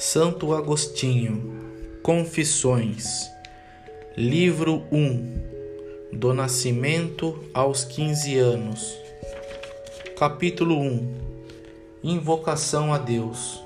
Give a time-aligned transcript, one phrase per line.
[0.00, 1.42] Santo Agostinho,
[2.04, 3.28] Confissões,
[4.16, 8.96] Livro 1 Do Nascimento aos 15 anos,
[10.16, 11.14] Capítulo 1
[12.04, 13.60] Invocação a Deus.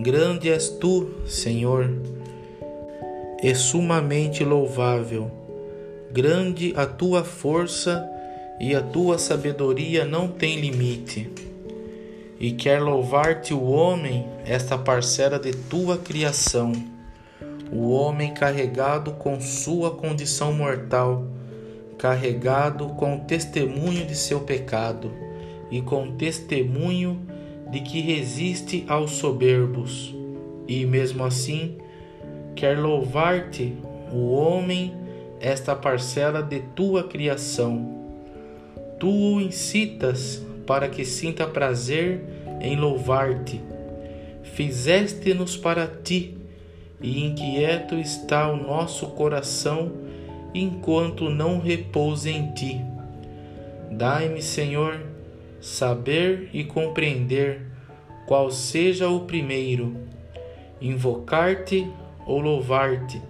[0.00, 1.88] Grande és tu, Senhor,
[3.40, 5.30] e sumamente louvável.
[6.10, 8.04] Grande a tua força
[8.58, 11.53] e a tua sabedoria não tem limite
[12.44, 16.72] e quer louvar-te o homem, esta parcela de tua criação,
[17.72, 21.26] o homem carregado com sua condição mortal,
[21.96, 25.10] carregado com o testemunho de seu pecado
[25.70, 27.18] e com testemunho
[27.70, 30.14] de que resiste aos soberbos,
[30.68, 31.78] e mesmo assim
[32.54, 33.74] quer louvar-te
[34.12, 34.94] o homem,
[35.40, 38.04] esta parcela de tua criação.
[39.00, 42.33] Tu o incitas para que sinta prazer
[42.64, 43.60] em louvar-te.
[44.42, 46.36] Fizeste-nos para ti,
[47.00, 49.92] e inquieto está o nosso coração
[50.54, 52.80] enquanto não repousa em ti.
[53.90, 55.00] Dai-me, Senhor,
[55.60, 57.60] saber e compreender
[58.26, 59.94] qual seja o primeiro,
[60.80, 61.86] invocar-te
[62.26, 63.20] ou louvar-te,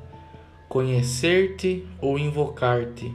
[0.69, 3.13] conhecer-te ou invocar-te.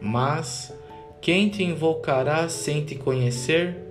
[0.00, 0.72] Mas
[1.20, 3.87] quem te invocará sem te conhecer?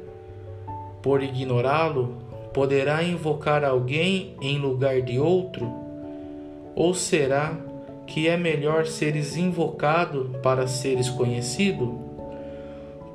[1.01, 2.17] Por ignorá-lo,
[2.53, 5.71] poderá invocar alguém em lugar de outro?
[6.75, 7.57] Ou será
[8.05, 11.99] que é melhor seres invocado para seres conhecido?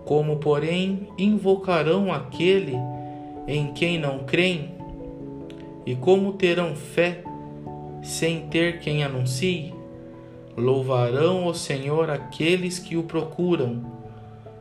[0.05, 2.77] Como, porém, invocarão aquele
[3.47, 4.70] em quem não creem?
[5.84, 7.22] E como terão fé
[8.03, 9.75] sem ter quem anuncie?
[10.56, 14.03] Louvarão o Senhor aqueles que o procuram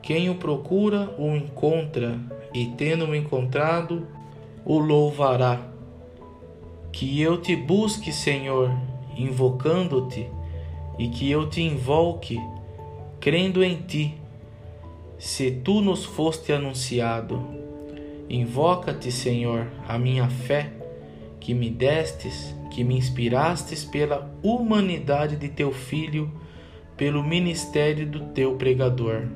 [0.01, 2.19] quem o procura o encontra,
[2.53, 4.07] e tendo-o encontrado,
[4.65, 5.61] o louvará.
[6.91, 8.71] Que eu te busque, Senhor,
[9.15, 10.27] invocando-te,
[10.99, 12.39] e que eu te invoque,
[13.19, 14.15] crendo em ti.
[15.17, 17.41] Se tu nos foste anunciado,
[18.29, 20.71] invoca-te, Senhor, a minha fé,
[21.39, 26.31] que me destes, que me inspirastes pela humanidade de teu Filho,
[26.97, 29.27] pelo ministério do teu pregador.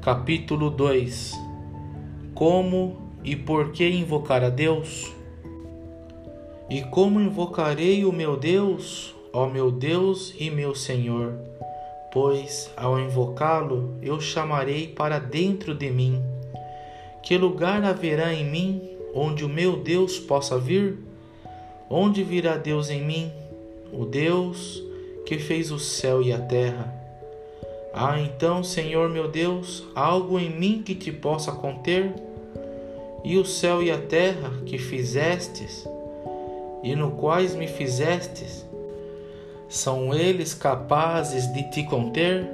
[0.00, 1.53] Capítulo 2
[2.34, 5.12] Como e por que invocar a Deus?
[6.68, 11.32] E como invocarei o meu Deus, ó meu Deus e meu Senhor?
[12.12, 16.20] Pois, ao invocá-lo, eu chamarei para dentro de mim.
[17.22, 18.82] Que lugar haverá em mim
[19.14, 20.98] onde o meu Deus possa vir?
[21.88, 23.30] Onde virá Deus em mim?
[23.92, 24.82] O Deus
[25.24, 27.03] que fez o céu e a terra
[27.96, 32.12] Há então, Senhor meu Deus, algo em mim que te possa conter?
[33.22, 35.86] E o céu e a terra que fizestes,
[36.82, 38.66] e no quais me fizestes,
[39.68, 42.44] são eles capazes de te conter?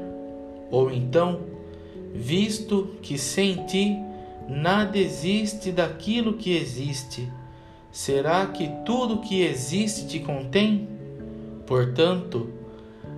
[0.70, 1.40] Ou então,
[2.14, 3.96] visto que sem ti
[4.46, 7.26] nada existe daquilo que existe,
[7.90, 10.86] será que tudo que existe te contém?
[11.66, 12.59] Portanto,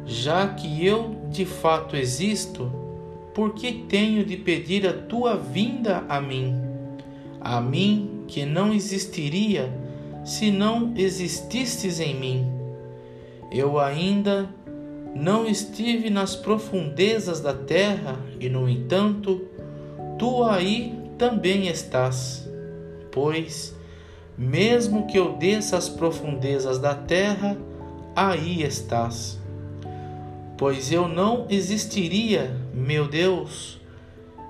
[0.04, 2.70] já que eu de fato existo,
[3.34, 6.54] por que tenho de pedir a tua vinda a mim?
[7.40, 9.72] A mim que não existiria
[10.24, 12.46] se não exististes em mim.
[13.50, 14.48] Eu ainda
[15.14, 19.42] não estive nas profundezas da terra e, no entanto,
[20.18, 22.48] tu aí também estás.
[23.10, 23.74] Pois,
[24.38, 27.56] mesmo que eu desça às profundezas da terra,
[28.14, 29.41] aí estás
[30.62, 33.80] pois eu não existiria, meu Deus,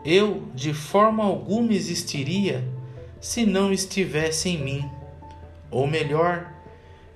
[0.05, 2.63] eu de forma alguma existiria
[3.19, 4.85] se não estivesse em mim.
[5.71, 6.53] Ou melhor,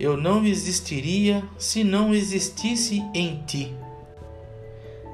[0.01, 3.77] eu não existiria se não existisse em ti.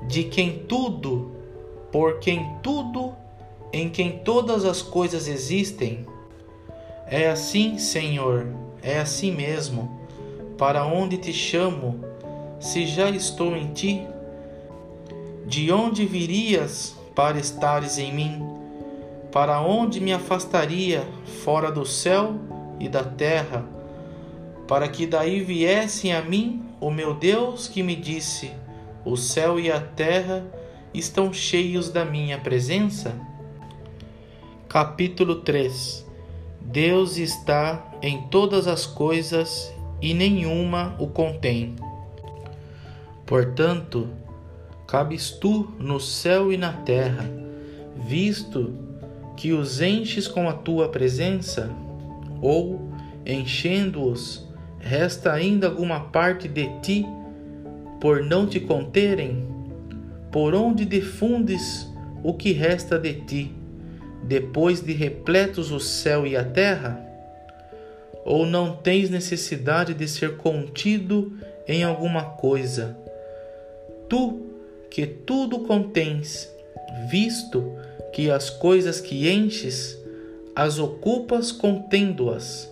[0.07, 1.33] De quem tudo,
[1.91, 3.13] por quem tudo,
[3.73, 6.07] em quem todas as coisas existem.
[7.09, 8.47] É assim, Senhor,
[8.81, 10.01] é assim mesmo,
[10.57, 12.12] para onde te chamo
[12.63, 14.07] se já estou em ti?
[15.45, 18.41] De onde virias para estares em mim?
[19.33, 21.05] Para onde me afastaria
[21.45, 22.37] fora do céu
[22.79, 23.67] e da terra?
[24.69, 28.53] Para que daí viessem a mim o meu Deus que me disse:
[29.05, 30.47] O céu e a terra
[30.95, 33.13] estão cheios da minha presença?
[34.69, 36.07] Capítulo 3
[36.61, 41.75] Deus está em todas as coisas e nenhuma o contém.
[43.27, 44.09] Portanto,
[44.87, 47.25] cabes tu no céu e na terra,
[47.97, 48.75] visto
[49.37, 51.71] que os enches com a tua presença,
[52.41, 52.93] ou
[53.25, 54.47] enchendo-os,
[54.79, 57.07] resta ainda alguma parte de ti
[58.01, 59.47] por não te conterem?
[60.31, 61.89] Por onde difundes
[62.23, 63.53] o que resta de ti,
[64.25, 67.01] depois de repletos o céu e a terra?
[68.25, 71.37] Ou não tens necessidade de ser contido
[71.67, 73.02] em alguma coisa?
[74.13, 74.43] Tu,
[74.91, 76.47] que tudo contens,
[77.09, 77.73] visto
[78.13, 79.99] que as coisas que enches,
[80.55, 82.71] as ocupas contendo-as.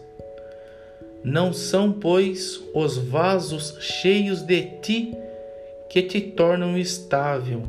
[1.25, 5.17] Não são, pois, os vasos cheios de ti
[5.89, 7.63] que te tornam estável,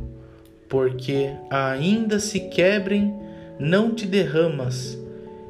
[0.68, 3.18] porque ainda se quebrem,
[3.58, 4.98] não te derramas,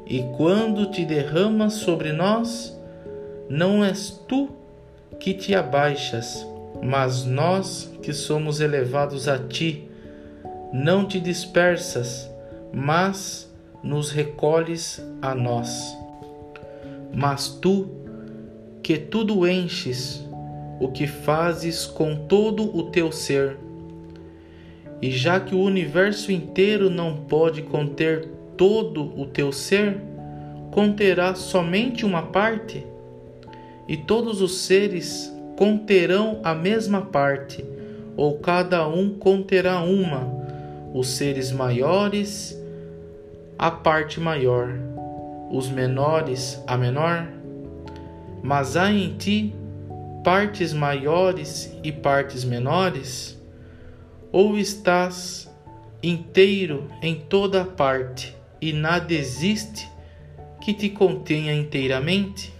[0.07, 2.73] e quando te derramas sobre nós,
[3.49, 4.47] não és tu
[5.19, 6.52] que te abaixas,
[6.83, 9.87] mas nós que somos elevados a ti.
[10.73, 12.29] Não te dispersas,
[12.73, 13.51] mas
[13.81, 15.95] nos recolhes a nós.
[17.13, 17.87] Mas tu,
[18.81, 20.25] que tudo enches,
[20.79, 23.57] o que fazes com todo o teu ser,
[25.01, 28.27] e já que o universo inteiro não pode conter
[28.57, 30.01] todo o teu ser,
[30.71, 32.85] conterá somente uma parte,
[33.87, 37.63] e todos os seres conterão a mesma parte,
[38.15, 40.27] ou cada um conterá uma,
[40.93, 42.57] os seres maiores
[43.57, 44.69] a parte maior,
[45.51, 47.27] os menores a menor,
[48.41, 49.55] mas há em ti
[50.23, 53.39] partes maiores e partes menores?
[54.31, 55.49] Ou estás
[56.01, 59.87] inteiro em toda parte e nada existe
[60.59, 62.51] que te contenha inteiramente?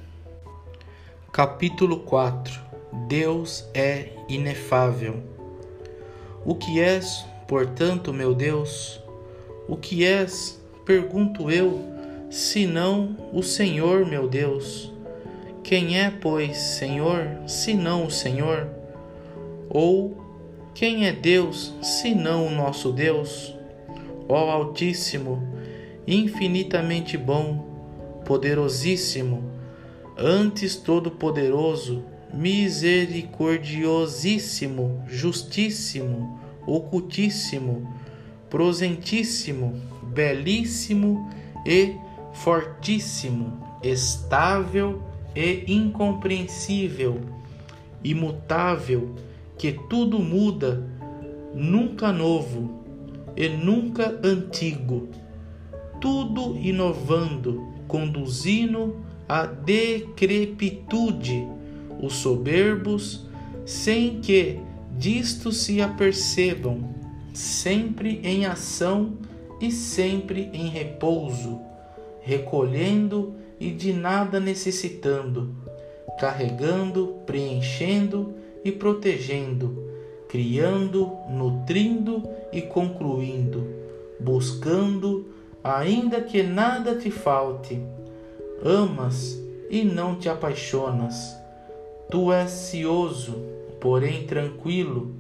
[1.32, 2.73] Capítulo 4
[3.08, 5.24] Deus é inefável.
[6.46, 9.02] O que és, portanto, meu Deus?
[9.68, 11.80] O que és, pergunto eu,
[12.30, 14.92] senão o Senhor, meu Deus?
[15.64, 18.68] Quem é, pois, Senhor, senão o Senhor?
[19.70, 20.18] Ou
[20.74, 23.56] quem é Deus, senão o nosso Deus?
[24.28, 25.42] Ó Altíssimo,
[26.06, 27.66] infinitamente bom,
[28.26, 29.44] poderosíssimo,
[30.18, 37.88] antes todo-poderoso, misericordiosíssimo, justíssimo, ocultíssimo,
[38.50, 41.30] prosentíssimo, belíssimo
[41.66, 41.96] e
[42.34, 45.04] fortíssimo, estável
[45.36, 47.22] e incompreensível,
[48.04, 49.16] imutável,
[49.58, 50.86] que tudo muda,
[51.54, 52.82] nunca novo
[53.36, 55.10] e nunca antigo,
[56.02, 58.98] tudo inovando, conduzindo
[59.30, 61.48] à decrepitude
[62.04, 63.26] os soberbos,
[63.66, 64.60] sem que
[64.98, 66.94] disto se apercebam,
[67.34, 69.14] sempre em ação
[69.62, 71.62] e sempre em repouso,
[72.22, 75.56] recolhendo e de nada necessitando,
[76.20, 78.34] carregando, preenchendo
[78.66, 79.90] e protegendo,
[80.28, 83.66] criando, nutrindo e concluindo,
[84.20, 85.28] buscando,
[85.64, 87.80] ainda que nada te falte.
[88.62, 89.38] Amas
[89.70, 91.43] e não te apaixonas.
[92.14, 93.34] Tu és cioso,
[93.82, 95.16] porém tranquilo.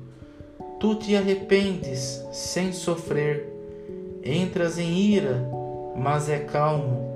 [0.79, 3.51] Tu te arrependes sem sofrer.
[4.23, 5.43] Entras em ira,
[5.97, 7.11] mas é calmo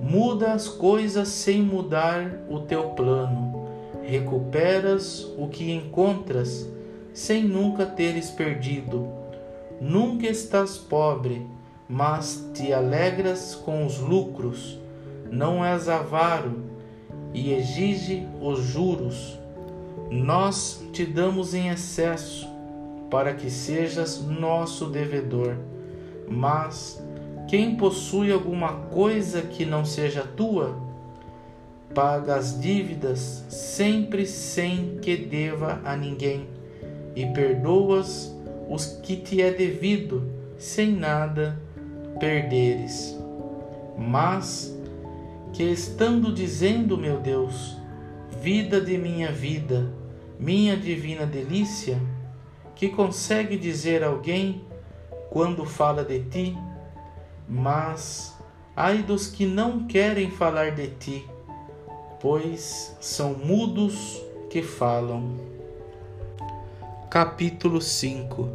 [0.00, 3.68] Muda as coisas sem mudar o teu plano.
[4.04, 6.68] Recuperas o que encontras
[7.12, 9.08] sem nunca teres perdido.
[9.80, 11.44] Nunca estás pobre,
[11.88, 14.78] mas te alegras com os lucros.
[15.28, 16.67] Não és avaro
[17.32, 19.38] e exige os juros.
[20.10, 22.48] Nós te damos em excesso
[23.10, 25.56] para que sejas nosso devedor.
[26.28, 27.02] Mas
[27.48, 30.76] quem possui alguma coisa que não seja tua,
[31.94, 36.46] paga as dívidas sempre sem que deva a ninguém,
[37.16, 38.34] e perdoas
[38.68, 40.22] os que te é devido,
[40.58, 41.58] sem nada
[42.20, 43.16] perderes.
[43.96, 44.77] Mas
[45.58, 47.76] que estando dizendo, meu Deus,
[48.40, 49.92] vida de minha vida,
[50.38, 52.00] minha divina delícia,
[52.76, 54.64] que consegue dizer alguém
[55.30, 56.56] quando fala de ti,
[57.48, 58.38] mas
[58.76, 61.28] ai dos que não querem falar de ti,
[62.20, 65.38] pois são mudos que falam.
[67.10, 68.48] Capítulo 5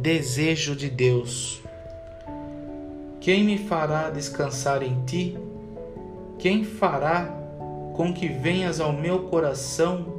[0.00, 1.62] Desejo de Deus
[3.20, 5.38] Quem me fará descansar em ti?
[6.40, 7.26] Quem fará
[7.94, 10.18] com que venhas ao meu coração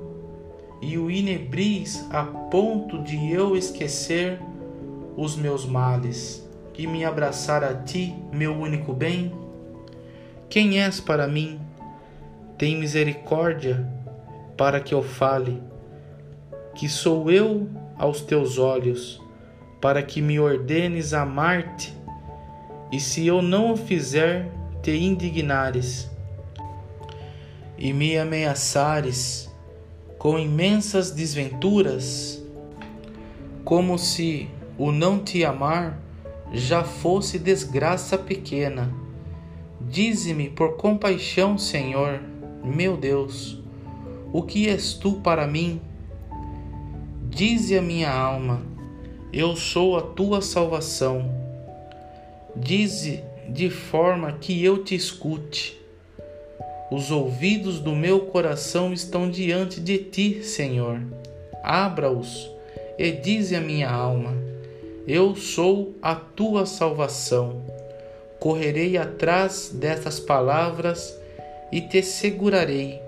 [0.82, 4.40] e o inebris a ponto de eu esquecer
[5.18, 6.50] os meus males?
[6.82, 9.32] e me abraçar a ti, meu único bem?
[10.50, 11.60] Quem és para mim?
[12.58, 13.88] tem misericórdia
[14.56, 15.60] para que eu fale,
[16.76, 19.20] que sou eu aos teus olhos,
[19.82, 21.92] para que me ordenes amar-te,
[22.92, 24.52] e se eu não o fizer,
[24.82, 26.10] te indignares
[27.78, 29.50] e me ameaçares
[30.18, 32.44] com imensas desventuras,
[33.64, 36.00] como se o não te amar
[36.54, 38.94] já fosse desgraça pequena.
[39.80, 42.22] Dize-me por compaixão, Senhor,
[42.64, 43.60] meu Deus,
[44.32, 45.82] o que és tu para mim?
[47.30, 48.62] Dize a minha alma,
[49.34, 51.34] eu sou a tua salvação.
[52.56, 55.80] Dize de forma que eu te escute.
[56.90, 61.02] Os ouvidos do meu coração estão diante de ti, Senhor.
[61.62, 62.50] Abra-os
[62.98, 64.34] e dize a minha alma:
[65.08, 67.62] Eu sou a tua salvação.
[68.40, 71.16] Correrei atrás destas palavras
[71.72, 73.00] e te segurarei.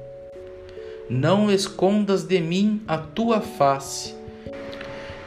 [1.10, 4.14] Não escondas de mim a tua face,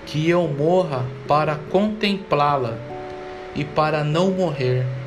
[0.06, 2.74] que eu morra para contemplá-la
[3.54, 5.05] e para não morrer.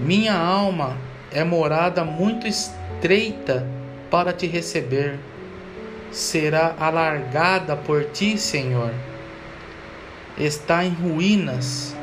[0.00, 0.96] Minha alma
[1.30, 3.66] é morada muito estreita
[4.10, 5.18] para te receber.
[6.10, 8.94] Será alargada por ti, Senhor.
[10.38, 11.94] Está em ruínas.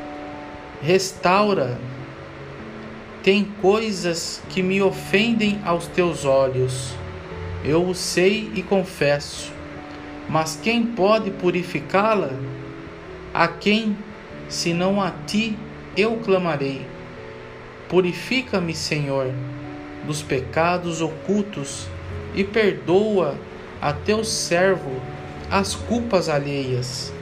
[0.80, 1.76] Restaura.
[3.24, 6.94] Tem coisas que me ofendem aos teus olhos.
[7.64, 9.52] Eu o sei e confesso.
[10.28, 12.30] Mas quem pode purificá-la?
[13.34, 13.96] A quem,
[14.48, 15.58] senão a ti,
[15.96, 16.97] eu clamarei?
[17.88, 19.32] Purifica-me, Senhor,
[20.06, 21.86] dos pecados ocultos
[22.34, 23.38] e perdoa
[23.80, 25.00] a teu servo
[25.50, 27.12] as culpas alheias.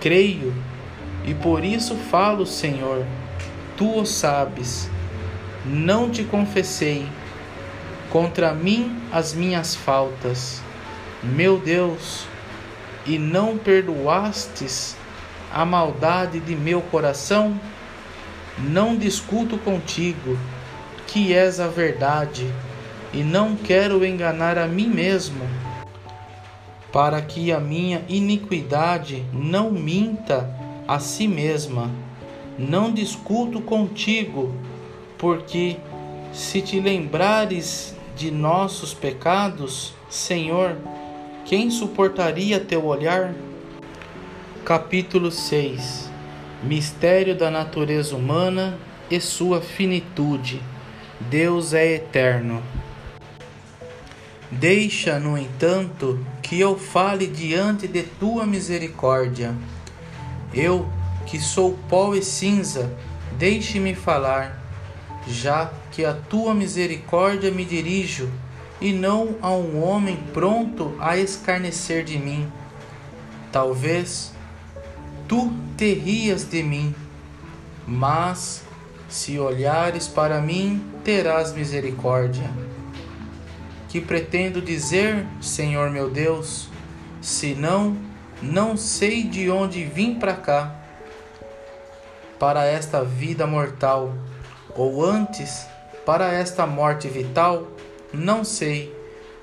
[0.00, 0.52] Creio
[1.24, 3.04] e por isso falo, Senhor,
[3.76, 4.90] tu o sabes.
[5.64, 7.06] Não te confessei
[8.10, 10.62] contra mim as minhas faltas,
[11.22, 12.26] meu Deus,
[13.04, 14.96] e não perdoastes
[15.52, 17.58] a maldade de meu coração?
[18.60, 20.36] Não discuto contigo,
[21.06, 22.44] que és a verdade,
[23.14, 25.46] e não quero enganar a mim mesmo,
[26.92, 30.52] para que a minha iniquidade não minta
[30.88, 31.88] a si mesma.
[32.58, 34.52] Não discuto contigo,
[35.16, 35.76] porque
[36.32, 40.76] se te lembrares de nossos pecados, Senhor,
[41.44, 43.32] quem suportaria teu olhar?
[44.64, 46.07] Capítulo 6
[46.62, 48.76] Mistério da natureza humana
[49.08, 50.60] e sua finitude.
[51.20, 52.62] Deus é eterno.
[54.50, 59.54] Deixa, no entanto, que eu fale diante de tua misericórdia.
[60.52, 60.88] Eu,
[61.26, 62.90] que sou pó e cinza,
[63.38, 64.60] deixe-me falar,
[65.28, 68.28] já que a tua misericórdia me dirijo,
[68.80, 72.50] e não a um homem pronto a escarnecer de mim.
[73.52, 74.32] Talvez
[75.28, 76.94] tu te rias de mim,
[77.86, 78.64] mas
[79.10, 82.50] se olhares para mim, terás misericórdia.
[83.90, 86.68] Que pretendo dizer, Senhor meu Deus,
[87.20, 87.96] senão
[88.40, 90.74] não sei de onde vim para cá,
[92.38, 94.14] para esta vida mortal,
[94.74, 95.66] ou antes,
[96.06, 97.66] para esta morte vital,
[98.12, 98.94] não sei,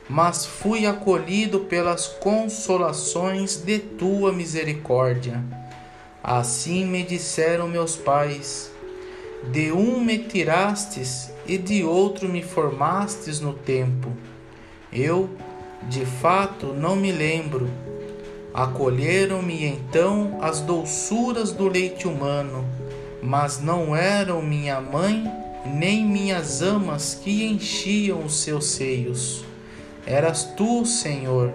[0.10, 5.44] mas fui acolhido pelas consolações de tua misericórdia
[6.28, 8.72] Assim me disseram meus pais:
[9.52, 14.10] De um me tirastes e de outro me formastes no tempo.
[14.92, 15.30] Eu,
[15.84, 17.70] de fato, não me lembro.
[18.52, 22.66] Acolheram-me então as doçuras do leite humano,
[23.22, 25.32] mas não eram minha mãe
[25.64, 29.46] nem minhas amas que enchiam os seus seios.
[30.08, 31.54] Eras tu, Senhor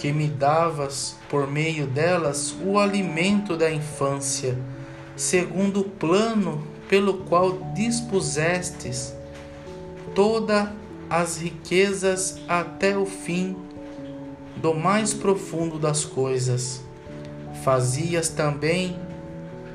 [0.00, 4.58] que me davas por meio delas o alimento da infância,
[5.14, 9.14] segundo o plano pelo qual dispusestes
[10.14, 10.70] todas
[11.10, 13.54] as riquezas até o fim
[14.56, 16.80] do mais profundo das coisas.
[17.62, 18.98] Fazias também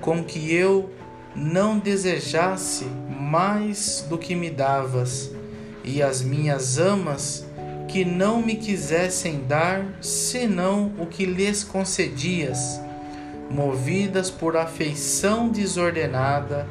[0.02, 0.90] com que eu
[1.36, 2.86] não desejasse
[3.20, 5.32] mais do que me davas,
[5.84, 7.45] e as minhas amas
[7.96, 12.82] que não me quisessem dar senão o que lhes concedias.
[13.50, 16.68] Movidas por afeição desordenada,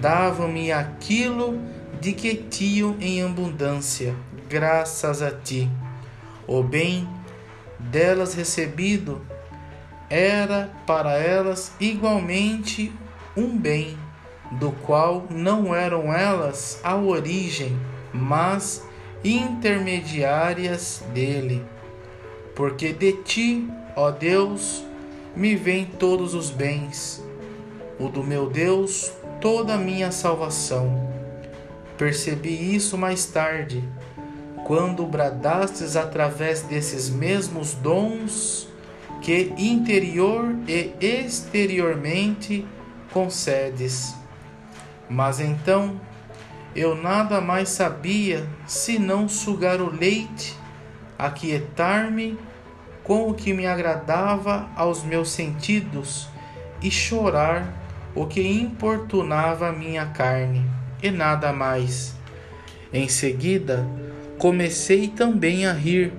[0.00, 1.60] davam-me aquilo
[2.00, 4.14] de que tinham em abundância,
[4.48, 5.70] graças a ti.
[6.46, 7.06] O bem
[7.78, 9.20] delas recebido
[10.08, 12.90] era para elas igualmente
[13.36, 13.94] um bem,
[14.52, 17.78] do qual não eram elas a origem,
[18.10, 18.85] mas
[19.32, 21.64] intermediárias dele.
[22.54, 24.84] Porque de ti, ó Deus,
[25.34, 27.22] me vêm todos os bens,
[27.98, 31.10] o do meu Deus, toda a minha salvação.
[31.98, 33.82] Percebi isso mais tarde,
[34.66, 38.68] quando bradastes através desses mesmos dons
[39.22, 42.66] que interior e exteriormente
[43.12, 44.14] concedes.
[45.08, 46.00] Mas então
[46.76, 50.54] eu nada mais sabia senão sugar o leite,
[51.18, 52.38] aquietar-me
[53.02, 56.28] com o que me agradava aos meus sentidos
[56.82, 57.72] e chorar
[58.14, 60.68] o que importunava a minha carne,
[61.02, 62.14] e nada mais.
[62.92, 63.86] Em seguida,
[64.36, 66.12] comecei também a rir,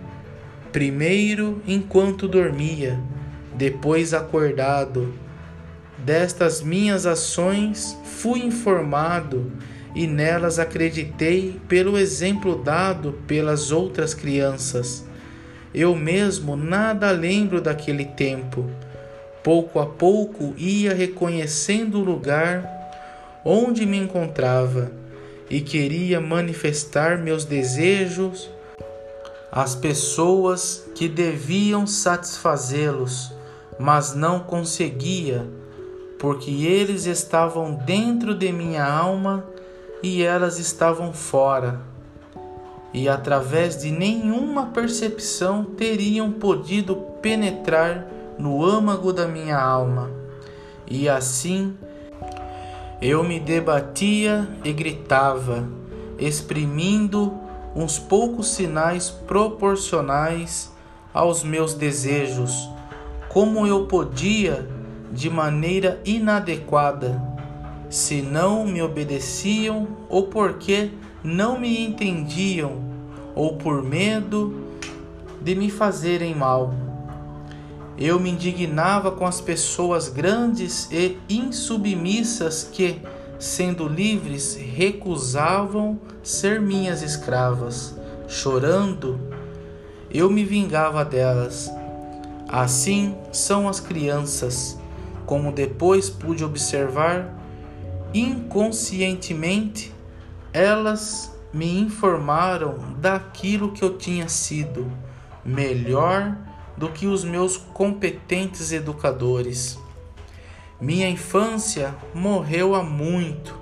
[0.72, 3.00] primeiro enquanto dormia,
[3.54, 5.14] depois acordado.
[6.00, 9.52] Destas minhas ações fui informado
[9.98, 15.04] e nelas acreditei pelo exemplo dado pelas outras crianças.
[15.74, 18.70] Eu mesmo nada lembro daquele tempo.
[19.44, 22.64] Pouco a pouco ia reconhecendo o lugar
[23.44, 24.92] onde me encontrava
[25.50, 28.52] e queria manifestar meus desejos
[29.52, 33.34] às pessoas que deviam satisfazê-los,
[33.80, 35.44] mas não conseguia,
[36.20, 39.57] porque eles estavam dentro de minha alma
[40.02, 41.82] e elas estavam fora,
[42.94, 50.10] e através de nenhuma percepção teriam podido penetrar no âmago da minha alma.
[50.90, 51.76] E assim
[53.02, 55.68] eu me debatia e gritava,
[56.18, 57.34] exprimindo
[57.76, 60.72] uns poucos sinais proporcionais
[61.14, 62.70] aos meus desejos,
[63.30, 64.68] como eu podia
[65.12, 67.37] de maneira inadequada
[67.90, 70.92] se não me obedeciam ou porque
[71.24, 72.82] não me entendiam
[73.36, 74.68] ou por medo
[75.42, 76.74] de me fazerem mal.
[77.98, 83.02] Eu me indignava com as pessoas grandes e insubmissas que,
[83.40, 87.96] sendo livres, recusavam ser minhas escravas.
[88.28, 89.20] Chorando,
[90.12, 91.72] eu me vingava delas.
[92.48, 94.78] Assim são as crianças,
[95.26, 97.37] como depois pude observar
[98.20, 99.94] inconscientemente,
[100.54, 104.92] elas me informaram daquilo que eu tinha sido,
[105.44, 106.38] melhor
[106.76, 109.80] do que os meus competentes educadores.
[110.80, 113.56] Minha infância morreu há muito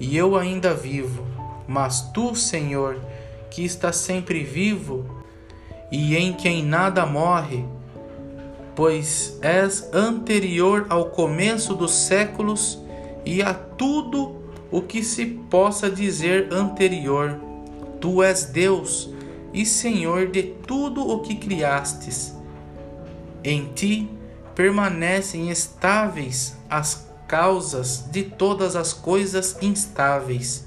[0.00, 1.24] e eu ainda vivo,
[1.68, 2.98] mas tu, Senhor,
[3.50, 5.22] que está sempre vivo
[5.92, 7.64] e em quem nada morre,
[8.74, 12.83] pois és anterior ao começo dos séculos
[13.24, 17.40] e a tudo o que se possa dizer anterior.
[18.00, 19.10] Tu és Deus
[19.52, 22.34] e Senhor de tudo o que criastes.
[23.42, 24.10] Em ti
[24.54, 30.66] permanecem estáveis as causas de todas as coisas instáveis.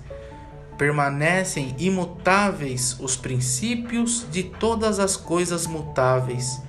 [0.77, 6.61] Permanecem imutáveis os princípios de todas as coisas mutáveis.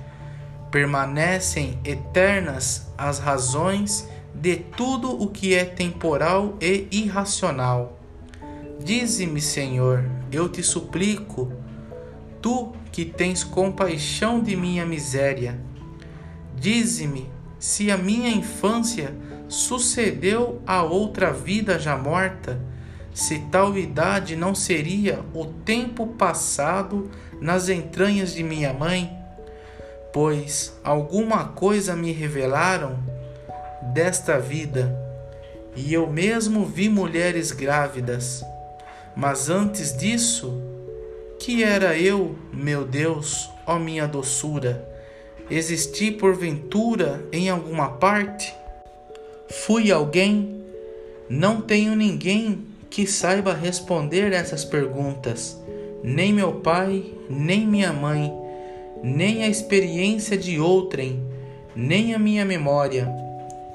[0.71, 4.09] Permanecem eternas as razões
[4.41, 7.99] de tudo o que é temporal e irracional.
[8.79, 11.53] Dize-me, Senhor, eu te suplico,
[12.41, 15.59] tu que tens compaixão de minha miséria.
[16.55, 19.13] Dize-me se a minha infância
[19.49, 22.61] sucedeu a outra vida já morta,
[23.13, 29.13] se tal idade não seria o tempo passado nas entranhas de minha mãe,
[30.13, 33.18] pois alguma coisa me revelaram
[33.83, 34.97] desta vida,
[35.75, 38.45] e eu mesmo vi mulheres grávidas.
[39.15, 40.61] Mas antes disso,
[41.39, 44.87] que era eu, meu Deus, ó minha doçura?
[45.51, 48.55] Existi porventura em alguma parte?
[49.49, 50.63] Fui alguém?
[51.29, 55.59] Não tenho ninguém que saiba responder essas perguntas,
[56.03, 58.33] nem meu pai, nem minha mãe,
[59.03, 61.23] nem a experiência de outrem,
[61.75, 63.28] nem a minha memória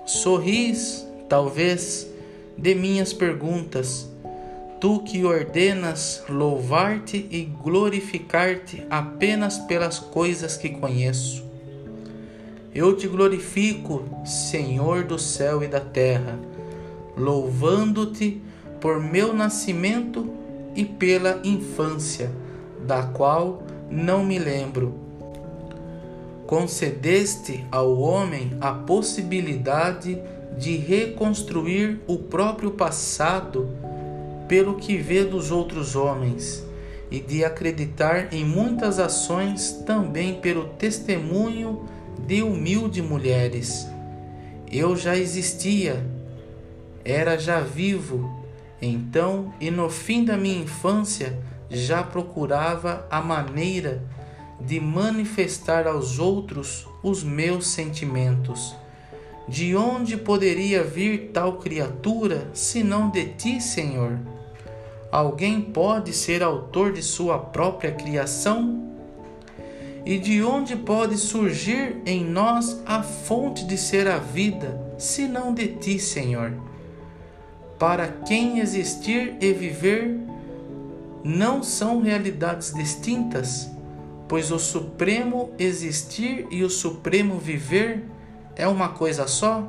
[0.06, 2.10] Sorris, talvez,
[2.58, 4.10] de minhas perguntas,
[4.80, 11.44] tu que ordenas louvar-te e glorificar-te apenas pelas coisas que conheço.
[12.76, 16.38] Eu te glorifico, Senhor do céu e da terra,
[17.16, 18.42] louvando-te
[18.82, 20.30] por meu nascimento
[20.76, 22.30] e pela infância,
[22.86, 25.03] da qual não me lembro
[26.54, 30.22] concedeste ao homem a possibilidade
[30.56, 33.76] de reconstruir o próprio passado
[34.48, 36.64] pelo que vê dos outros homens,
[37.10, 41.90] e de acreditar em muitas ações também pelo testemunho
[42.20, 43.88] de humildes mulheres.
[44.72, 46.06] Eu já existia,
[47.04, 48.32] era já vivo,
[48.80, 51.36] então e no fim da minha infância
[51.68, 54.04] já procurava a maneira
[54.60, 58.76] de manifestar aos outros os meus sentimentos.
[59.48, 64.18] De onde poderia vir tal criatura, senão de ti, Senhor?
[65.12, 68.92] Alguém pode ser autor de sua própria criação?
[70.06, 75.68] E de onde pode surgir em nós a fonte de ser a vida, senão de
[75.68, 76.54] ti, Senhor?
[77.78, 80.18] Para quem existir e viver
[81.24, 83.70] não são realidades distintas,
[84.28, 88.06] pois o supremo existir e o supremo viver
[88.56, 89.68] é uma coisa só?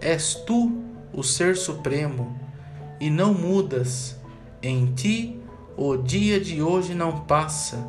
[0.00, 0.72] És tu
[1.12, 2.38] o ser supremo
[3.00, 4.16] e não mudas
[4.62, 5.40] em ti
[5.76, 7.88] o dia de hoje não passa,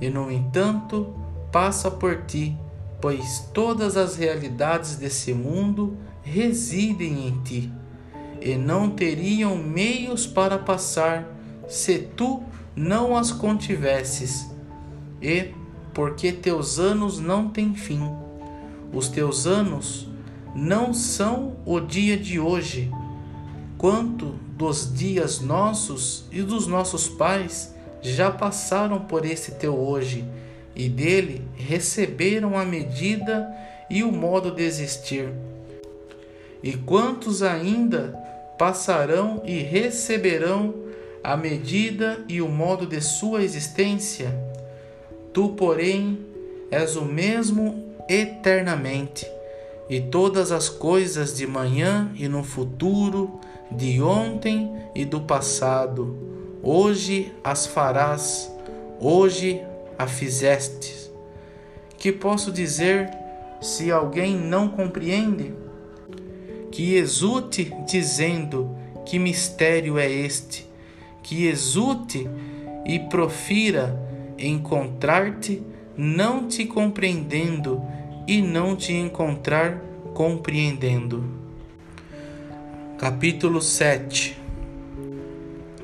[0.00, 1.14] e no entanto
[1.52, 2.56] passa por ti,
[3.00, 7.72] pois todas as realidades desse mundo residem em ti,
[8.40, 11.30] e não teriam meios para passar
[11.68, 12.42] se tu
[12.74, 14.46] não as contivesses,
[15.26, 15.52] e
[15.92, 18.00] porque teus anos não têm fim.
[18.92, 20.06] Os teus anos
[20.54, 22.88] não são o dia de hoje,
[23.76, 30.24] quanto dos dias nossos e dos nossos pais já passaram por esse teu hoje
[30.76, 33.52] e dele receberam a medida
[33.90, 35.28] e o modo de existir.
[36.62, 38.16] E quantos ainda
[38.56, 40.72] passarão e receberão
[41.22, 44.45] a medida e o modo de sua existência?
[45.36, 46.18] Tu, porém,
[46.70, 49.30] és o mesmo eternamente,
[49.86, 53.38] e todas as coisas de manhã e no futuro
[53.70, 56.16] de ontem e do passado,
[56.62, 58.50] hoje as farás,
[58.98, 59.60] hoje
[59.98, 61.10] a fizeste.
[61.98, 63.10] Que posso dizer
[63.60, 65.52] se alguém não compreende?
[66.72, 70.66] Que exulte dizendo: Que mistério é este?
[71.22, 72.26] Que exulte
[72.86, 74.05] e profira
[74.38, 75.62] encontrar-te,
[75.96, 77.82] não te compreendendo
[78.26, 79.80] e não te encontrar
[80.14, 81.24] compreendendo.
[82.98, 84.46] Capítulo 7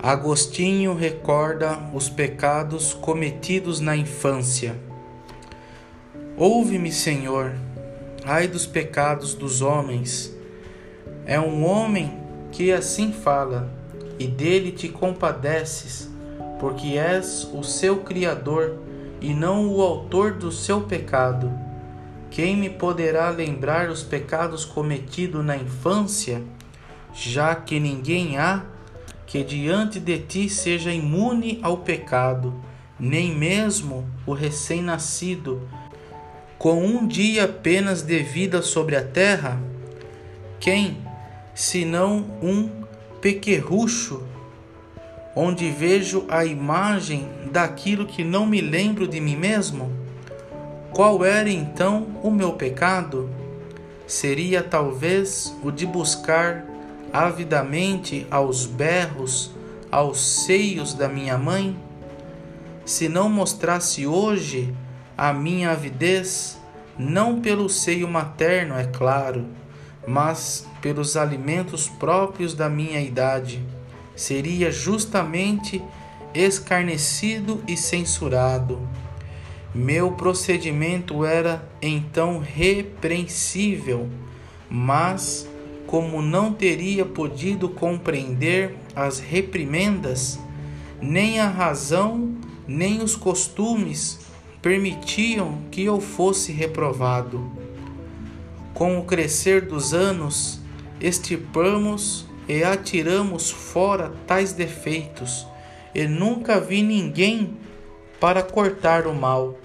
[0.03, 4.75] Agostinho recorda os pecados cometidos na infância.
[6.37, 7.55] Ouve-me, Senhor,
[8.25, 10.35] ai dos pecados dos homens.
[11.25, 12.19] É um homem
[12.51, 13.73] que assim fala,
[14.19, 16.11] e dele te compadeces,
[16.63, 18.79] porque és o seu Criador
[19.21, 21.53] e não o autor do seu pecado.
[22.31, 26.41] Quem me poderá lembrar os pecados cometidos na infância?
[27.15, 28.65] já que ninguém há
[29.27, 32.55] que diante de ti seja imune ao pecado,
[32.99, 35.67] nem mesmo o recém-nascido,
[36.59, 39.59] com um dia apenas de vida sobre a terra?
[40.61, 40.99] Quem,
[41.55, 42.69] senão um
[43.21, 44.23] pequerrucho,
[45.35, 49.91] onde vejo a imagem daquilo que não me lembro de mim mesmo?
[50.93, 53.31] Qual era então o meu pecado?
[54.07, 56.67] Seria talvez o de buscar
[57.13, 59.51] avidamente aos berros,
[59.91, 61.77] aos seios da minha mãe?
[62.85, 64.75] Se não mostrasse hoje
[65.17, 66.61] a minha avidez,
[66.99, 69.47] não pelo seio materno, é claro,
[70.07, 73.65] mas pelos alimentos próprios da minha idade,
[74.15, 75.83] seria justamente
[76.35, 78.81] escarnecido e censurado.
[79.75, 84.09] Meu procedimento era então repreensível,
[84.69, 85.49] mas
[85.87, 90.39] como não teria podido compreender as reprimendas,
[91.01, 92.35] nem a razão,
[92.67, 94.21] nem os costumes
[94.61, 97.51] permitiam que eu fosse reprovado.
[98.73, 100.61] Com o crescer dos anos,
[101.01, 105.47] estipamos e atiramos fora tais defeitos,
[105.95, 107.57] e nunca vi ninguém
[108.19, 109.59] para cortar o mal,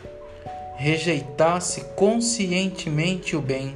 [0.76, 3.76] rejeitasse conscientemente o bem.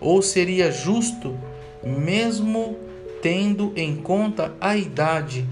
[0.00, 1.36] Ou seria justo,
[1.82, 2.78] mesmo
[3.20, 5.46] tendo em conta a idade,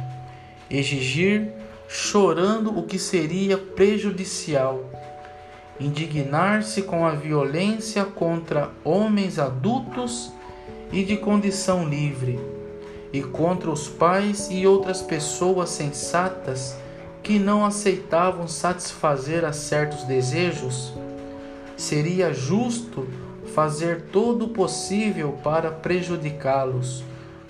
[0.71, 1.51] exigir
[1.89, 4.91] chorando o que seria prejudicial,
[5.81, 10.33] indignar-se com a violência contra homens adultos
[10.93, 12.39] e de condição livre,
[13.13, 16.77] e contra os pais e outras pessoas sensatas
[17.23, 20.93] que não aceitavam satisfazer a certos desejos?
[21.77, 23.07] Seria justo
[23.55, 27.03] fazer todo o possível para prejudicá-los,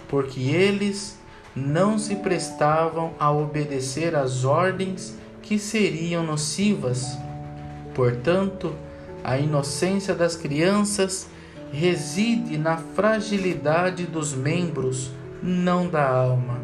[0.09, 1.19] porque eles
[1.55, 7.17] não se prestavam a obedecer às ordens que seriam nocivas.
[7.95, 8.75] Portanto,
[9.25, 11.27] a inocência das crianças
[11.73, 15.11] reside na fragilidade dos membros,
[15.43, 16.61] não da alma.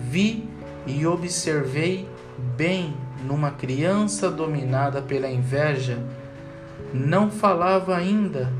[0.00, 0.48] Vi
[0.86, 2.08] e observei
[2.56, 5.98] bem numa criança dominada pela inveja.
[6.92, 8.52] Não falava ainda,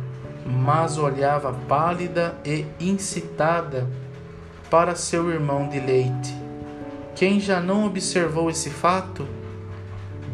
[0.45, 3.89] mas olhava pálida e incitada
[4.71, 6.35] para seu irmão de leite.
[7.15, 9.27] Quem já não observou esse fato?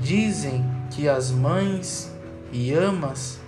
[0.01, 2.13] Dizem que as mães
[2.53, 3.41] e amas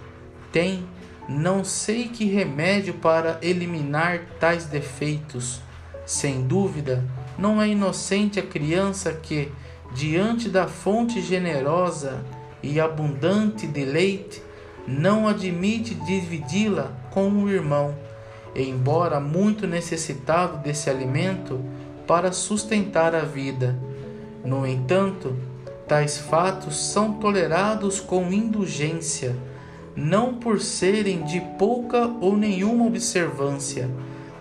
[0.53, 0.87] têm
[1.29, 5.61] não sei que remédio para eliminar tais defeitos.
[6.07, 7.03] Sem dúvida,
[7.39, 9.51] não é inocente a criança que,
[9.95, 12.25] diante da fonte generosa
[12.63, 14.43] e abundante de leite,
[14.87, 17.95] não admite dividi-la com o irmão
[18.55, 21.61] embora muito necessitado desse alimento
[22.07, 23.77] para sustentar a vida.
[24.45, 25.35] No entanto,
[25.89, 29.35] tais fatos são tolerados com indulgência,
[29.97, 33.89] não por serem de pouca ou nenhuma observância,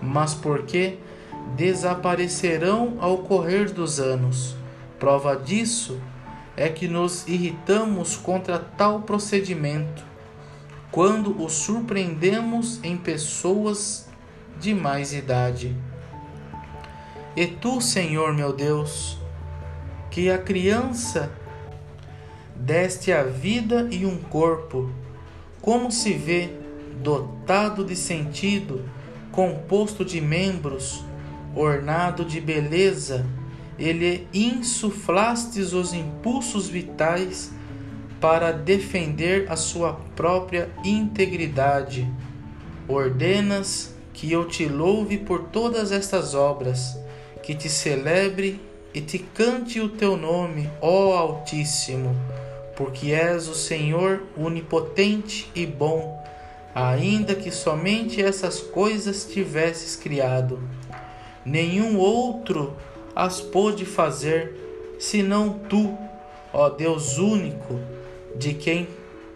[0.02, 0.98] mas porque
[1.56, 4.56] desaparecerão ao correr dos anos.
[5.00, 6.00] Prova disso
[6.56, 10.04] é que nos irritamos contra tal procedimento
[10.92, 14.08] quando o surpreendemos em pessoas
[14.60, 15.76] de mais idade.
[17.36, 19.18] E tu, Senhor meu Deus,
[20.12, 21.32] que a criança
[22.56, 24.92] deste a vida e um corpo,
[25.64, 26.50] como se vê,
[27.02, 28.84] dotado de sentido,
[29.32, 31.06] composto de membros,
[31.56, 33.26] ornado de beleza,
[33.80, 37.50] ele insuflastes os impulsos vitais
[38.20, 42.12] para defender a sua própria integridade.
[42.86, 47.00] Ordenas que eu te louve por todas estas obras,
[47.42, 48.60] que te celebre
[48.94, 52.14] e te cante o teu nome, ó Altíssimo,
[52.76, 56.24] porque és o Senhor onipotente e bom,
[56.74, 60.62] ainda que somente essas coisas tivesses criado.
[61.46, 62.76] Nenhum outro
[63.16, 65.96] as pôde fazer, senão tu,
[66.52, 67.80] ó Deus único,
[68.36, 68.88] de quem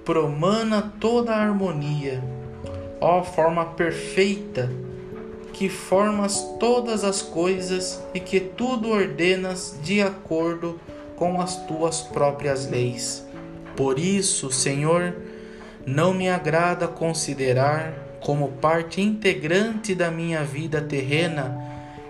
[0.04, 2.23] promana toda a harmonia.
[3.00, 4.71] Ó forma perfeita,
[5.54, 10.80] que formas todas as coisas e que tudo ordenas de acordo
[11.15, 13.27] com as tuas próprias leis.
[13.78, 15.13] Por isso, Senhor,
[15.86, 21.63] não me agrada considerar como parte integrante da minha vida terrena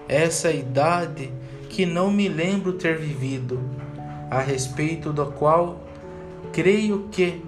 [0.07, 1.29] essa idade
[1.69, 3.59] que não me lembro ter vivido,
[4.31, 5.83] a respeito da qual
[6.53, 7.43] creio que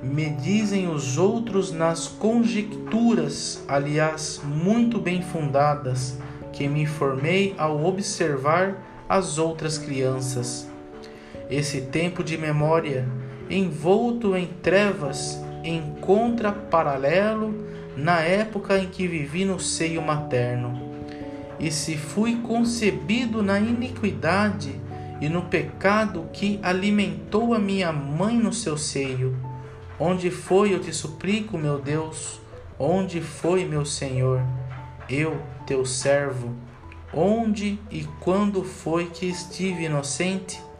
[0.00, 6.16] me dizem os outros nas conjecturas, aliás, muito bem fundadas,
[6.52, 10.71] que me formei ao observar as outras crianças.
[11.52, 13.06] Esse tempo de memória,
[13.50, 17.54] envolto em trevas, encontra paralelo
[17.94, 20.94] na época em que vivi no seio materno.
[21.60, 24.80] E se fui concebido na iniquidade,
[25.20, 29.36] e no pecado que alimentou a minha mãe no seu seio.
[30.00, 32.40] Onde foi, eu te suplico, meu Deus?
[32.78, 34.40] Onde foi, meu Senhor?
[35.06, 36.54] Eu, teu servo,
[37.12, 40.71] onde e quando foi que estive inocente?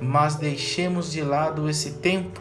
[0.00, 2.40] Mas deixemos de lado esse tempo.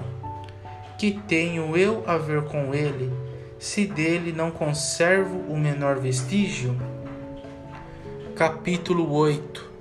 [0.97, 3.11] Que tenho eu a ver com ele,
[3.59, 6.77] se dele não conservo o menor vestígio?
[8.35, 9.73] Capítulo 8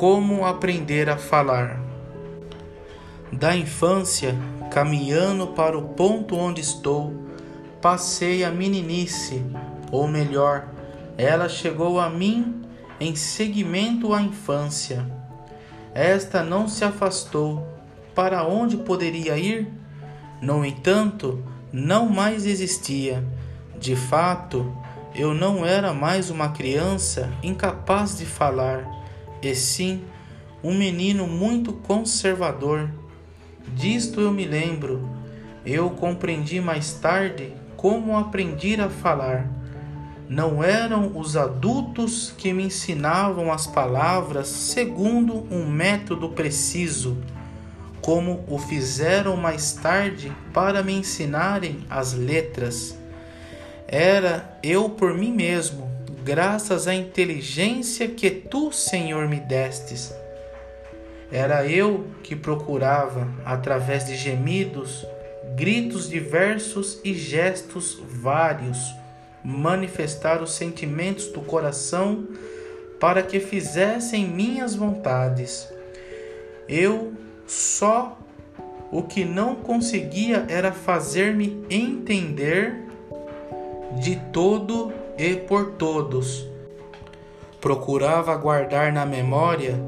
[0.00, 1.78] como aprender a falar.
[3.30, 4.34] Da infância,
[4.70, 7.12] caminhando para o ponto onde estou,
[7.82, 9.44] passei a meninice,
[9.92, 10.68] ou melhor,
[11.18, 12.62] ela chegou a mim
[12.98, 15.04] em seguimento à infância.
[15.94, 17.66] Esta não se afastou.
[18.14, 19.68] Para onde poderia ir?
[20.40, 23.24] No entanto, não mais existia.
[23.78, 24.72] De fato,
[25.14, 28.88] eu não era mais uma criança incapaz de falar
[29.42, 30.02] e sim
[30.62, 32.90] um menino muito conservador.
[33.74, 35.08] Disto eu me lembro.
[35.64, 39.48] Eu compreendi mais tarde como aprendi a falar.
[40.30, 47.18] Não eram os adultos que me ensinavam as palavras segundo um método preciso,
[48.00, 52.96] como o fizeram mais tarde para me ensinarem as letras.
[53.88, 55.90] Era eu por mim mesmo
[56.22, 60.14] graças à inteligência que tu, Senhor, me destes.
[61.32, 65.04] Era eu que procurava, através de gemidos,
[65.56, 68.99] gritos diversos e gestos vários,
[69.44, 72.26] manifestar os sentimentos do coração
[72.98, 75.68] para que fizessem minhas vontades.
[76.68, 77.12] Eu
[77.46, 78.18] só
[78.92, 82.86] o que não conseguia era fazer-me entender
[84.00, 86.46] de todo e por todos.
[87.60, 89.78] Procurava guardar na memória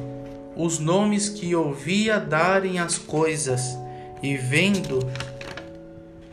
[0.56, 3.76] os nomes que ouvia darem às coisas
[4.22, 5.00] e vendo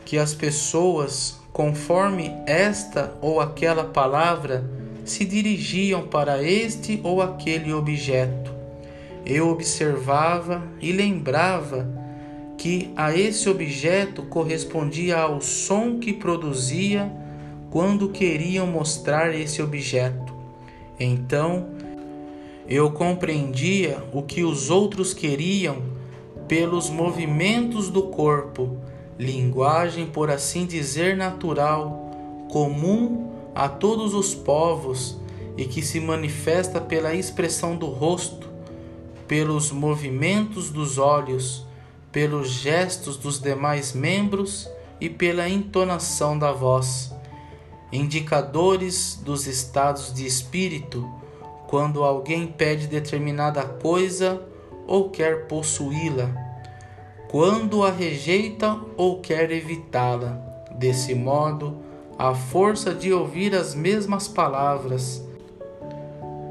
[0.04, 4.64] que as pessoas, conforme esta ou aquela palavra,
[5.04, 8.50] se dirigiam para este ou aquele objeto.
[9.26, 11.86] Eu observava e lembrava
[12.56, 17.12] que a esse objeto correspondia ao som que produzia
[17.70, 20.32] quando queriam mostrar esse objeto.
[20.98, 21.68] Então,
[22.66, 25.76] eu compreendia o que os outros queriam
[26.48, 28.78] pelos movimentos do corpo,
[29.20, 32.10] linguagem, por assim dizer, natural,
[32.50, 35.18] comum a todos os povos
[35.58, 38.48] e que se manifesta pela expressão do rosto,
[39.28, 41.66] pelos movimentos dos olhos,
[42.10, 44.66] pelos gestos dos demais membros
[44.98, 47.12] e pela entonação da voz,
[47.92, 51.06] indicadores dos estados de espírito
[51.68, 54.42] quando alguém pede determinada coisa
[54.86, 56.49] ou quer possuí-la,
[57.30, 60.36] quando a rejeita ou quer evitá-la.
[60.72, 61.76] Desse modo,
[62.18, 65.22] a força de ouvir as mesmas palavras,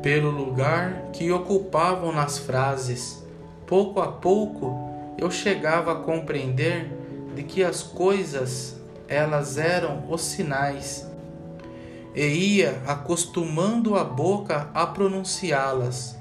[0.02, 3.22] pelo lugar que ocupavam nas frases,
[3.68, 6.90] pouco a pouco eu chegava a compreender
[7.36, 11.06] de que as coisas elas eram os sinais
[12.16, 16.19] e ia acostumando a boca a pronunciá-las.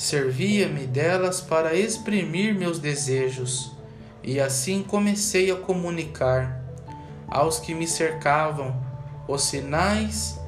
[0.00, 3.70] Servia-me delas para exprimir meus desejos,
[4.24, 6.64] e assim comecei a comunicar
[7.28, 8.82] aos que me cercavam
[9.28, 10.40] os sinais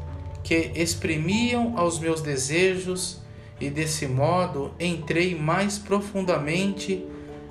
[0.42, 3.20] que exprimiam aos meus desejos,
[3.60, 7.06] e desse modo entrei mais profundamente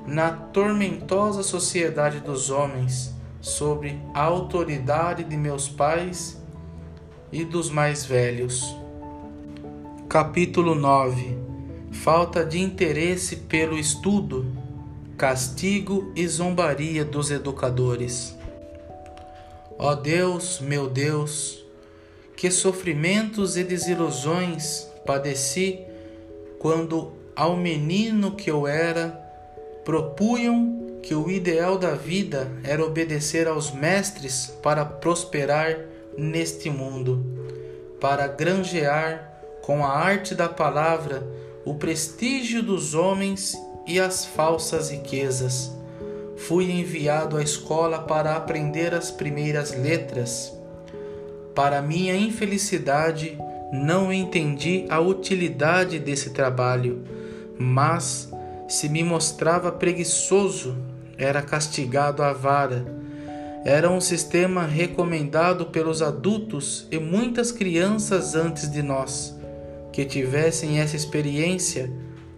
[0.07, 6.41] na tormentosa sociedade dos homens, sob a autoridade de meus pais
[7.31, 8.75] e dos mais velhos.
[10.09, 11.50] Capítulo 9
[11.91, 14.45] Falta de interesse pelo estudo,
[15.17, 18.35] castigo e zombaria dos educadores.
[19.77, 21.63] Ó Deus, meu Deus,
[22.35, 25.79] que sofrimentos e desilusões padeci
[26.57, 29.09] quando ao menino que eu era
[29.83, 35.77] propunham que o ideal da vida era obedecer aos mestres para prosperar
[36.17, 37.23] neste mundo,
[37.99, 41.23] para granjear com a arte da palavra
[41.65, 43.55] o prestígio dos homens
[43.87, 45.71] e as falsas riquezas.
[46.37, 50.51] Fui enviado à escola para aprender as primeiras letras.
[51.53, 53.37] Para minha infelicidade,
[53.71, 57.03] não entendi a utilidade desse trabalho,
[57.57, 58.31] mas
[58.67, 60.77] se me mostrava preguiçoso,
[61.17, 62.85] era castigado à vara.
[63.63, 69.37] Era um sistema recomendado pelos adultos e muitas crianças antes de nós,
[69.91, 71.91] que tivessem essa experiência,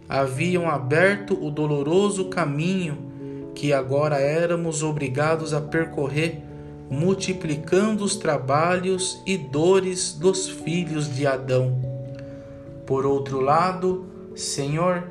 [0.08, 3.12] haviam aberto o doloroso caminho
[3.54, 6.42] que agora éramos obrigados a percorrer,
[6.90, 11.80] multiplicando os trabalhos e dores dos filhos de Adão.
[12.86, 15.04] Por outro lado, Senhor,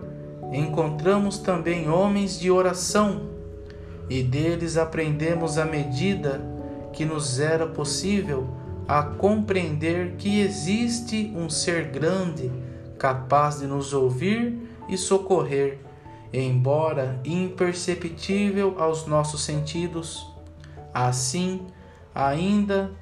[0.53, 3.31] encontramos também homens de oração,
[4.11, 6.41] e deles aprendemos à medida
[6.93, 8.47] que nos era possível
[8.93, 12.53] a compreender que existe um ser grande
[12.99, 15.79] capaz de nos ouvir e socorrer,
[16.31, 20.31] embora imperceptível aos nossos sentidos.
[20.93, 21.63] Assim,
[22.15, 22.93] ainda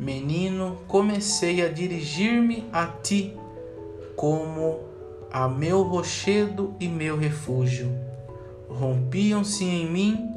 [0.00, 3.36] menino, comecei a dirigir-me a ti
[4.16, 4.80] como
[5.32, 7.88] a meu rochedo e meu refúgio.
[8.68, 10.34] Rompiam-se em mim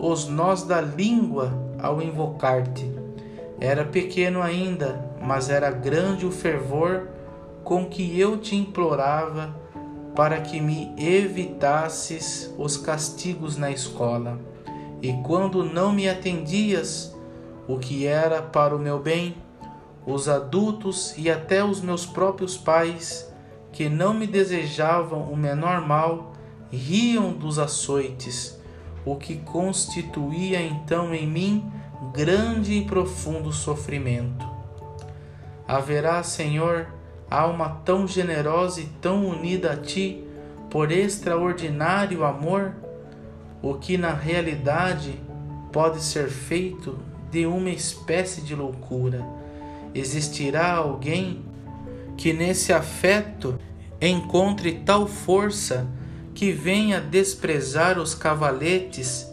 [0.00, 2.95] os nós da língua ao invocar-te.
[3.60, 7.08] Era pequeno ainda, mas era grande o fervor
[7.64, 9.54] com que eu te implorava
[10.14, 14.38] para que me evitasses os castigos na escola.
[15.02, 17.14] E quando não me atendias,
[17.68, 19.36] o que era para o meu bem,
[20.06, 23.30] os adultos e até os meus próprios pais
[23.72, 26.32] que não me desejavam o menor mal,
[26.70, 28.58] riam dos açoites,
[29.04, 31.70] o que constituía então em mim
[32.12, 34.46] grande e profundo sofrimento.
[35.66, 36.88] Haverá, Senhor,
[37.30, 40.24] alma tão generosa e tão unida a Ti
[40.70, 42.74] por extraordinário amor,
[43.62, 45.20] o que na realidade
[45.72, 46.98] pode ser feito
[47.30, 49.24] de uma espécie de loucura
[49.98, 51.42] existirá alguém
[52.16, 53.58] que nesse afeto
[54.00, 55.86] encontre tal força
[56.34, 59.26] que venha desprezar os cavaletes,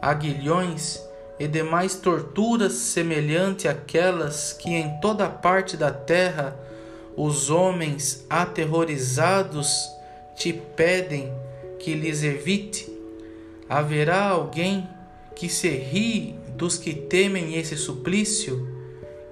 [0.00, 1.00] aguilhões
[1.40, 6.54] e demais torturas semelhante àquelas que em toda parte da terra
[7.16, 9.90] os homens aterrorizados
[10.36, 11.32] te pedem
[11.78, 12.94] que lhes evite?
[13.66, 14.86] Haverá alguém
[15.34, 18.68] que se ri dos que temem esse suplício?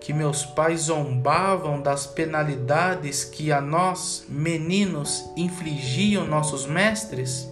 [0.01, 7.47] Que meus pais zombavam das penalidades que a nós, meninos, infligiam nossos mestres?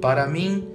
[0.00, 0.68] Para mim,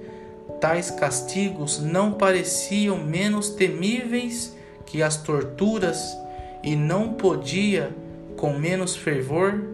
[0.60, 4.54] tais castigos não pareciam menos temíveis
[4.84, 6.16] que as torturas,
[6.62, 7.94] e não podia,
[8.36, 9.64] com menos fervor,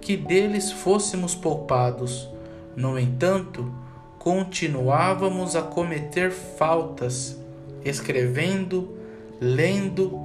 [0.00, 2.28] que deles fôssemos poupados.
[2.74, 3.72] No entanto,
[4.18, 7.38] continuávamos a cometer faltas,
[7.84, 8.96] escrevendo,
[9.40, 10.18] lendo,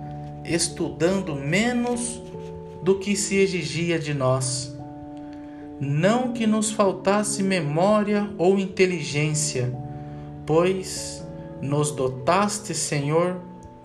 [0.43, 2.21] estudando menos
[2.81, 4.74] do que se exigia de nós.
[5.79, 9.77] Não que nos faltasse memória ou inteligência,
[10.45, 11.25] pois
[11.61, 13.41] nos dotaste, Senhor,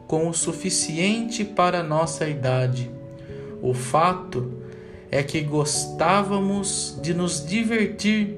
[0.07, 2.91] com o suficiente para nossa idade.
[3.63, 4.53] O fato
[5.11, 8.37] é que gostávamos de nos divertir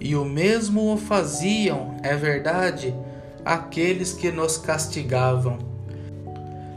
[0.00, 2.94] e o mesmo o faziam, é verdade,
[3.44, 5.58] aqueles que nos castigavam.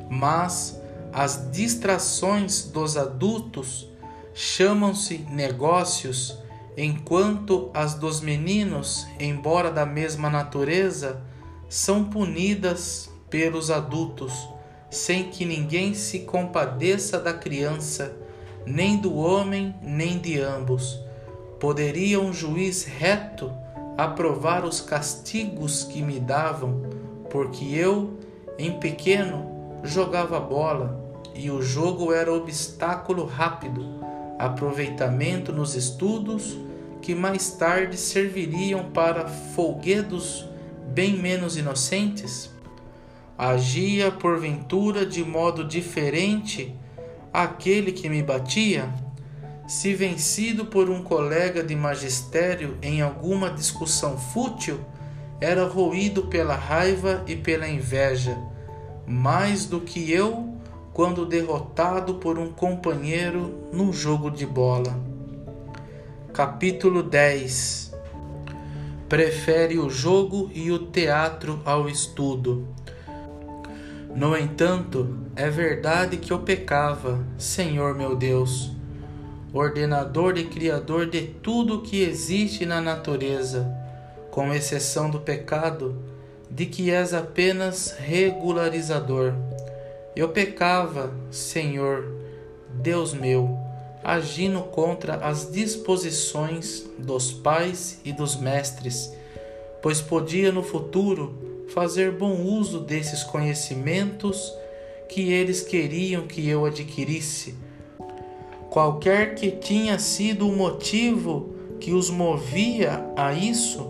[0.10, 0.80] Mas
[1.12, 3.89] as distrações dos adultos
[4.34, 6.38] chamam-se negócios,
[6.78, 11.22] enquanto as dos meninos, embora da mesma natureza,
[11.68, 14.48] são punidas pelos adultos,
[14.90, 18.16] sem que ninguém se compadeça da criança,
[18.66, 21.00] nem do homem, nem de ambos.
[21.60, 23.52] Poderia um juiz reto
[23.98, 26.82] aprovar os castigos que me davam,
[27.30, 28.18] porque eu,
[28.58, 31.00] em pequeno, jogava bola
[31.36, 33.99] e o jogo era obstáculo rápido,
[34.40, 36.58] aproveitamento nos estudos
[37.02, 40.48] que mais tarde serviriam para folguedos
[40.88, 42.50] bem menos inocentes?
[43.38, 46.74] Agia porventura de modo diferente
[47.32, 48.92] aquele que me batia?
[49.70, 54.80] se vencido por um colega de magistério em alguma discussão fútil,
[55.40, 58.36] era roído pela raiva e pela inveja,
[59.06, 60.49] mais do que eu
[61.00, 65.00] quando derrotado por um companheiro num jogo de bola.
[66.34, 67.94] Capítulo 10
[69.08, 72.68] Prefere o jogo e o teatro ao estudo.
[74.14, 78.74] No entanto, é verdade que eu pecava, Senhor meu Deus
[79.54, 83.74] ordenador e criador de tudo que existe na natureza,
[84.32, 85.98] com exceção do pecado,
[86.52, 89.34] de que és apenas regularizador.
[90.20, 92.12] Eu pecava, Senhor,
[92.74, 93.58] Deus meu,
[94.04, 99.14] agindo contra as disposições dos pais e dos mestres,
[99.82, 104.54] pois podia no futuro fazer bom uso desses conhecimentos
[105.08, 107.56] que eles queriam que eu adquirisse.
[108.70, 113.88] Qualquer que tinha sido o motivo que os movia a isso,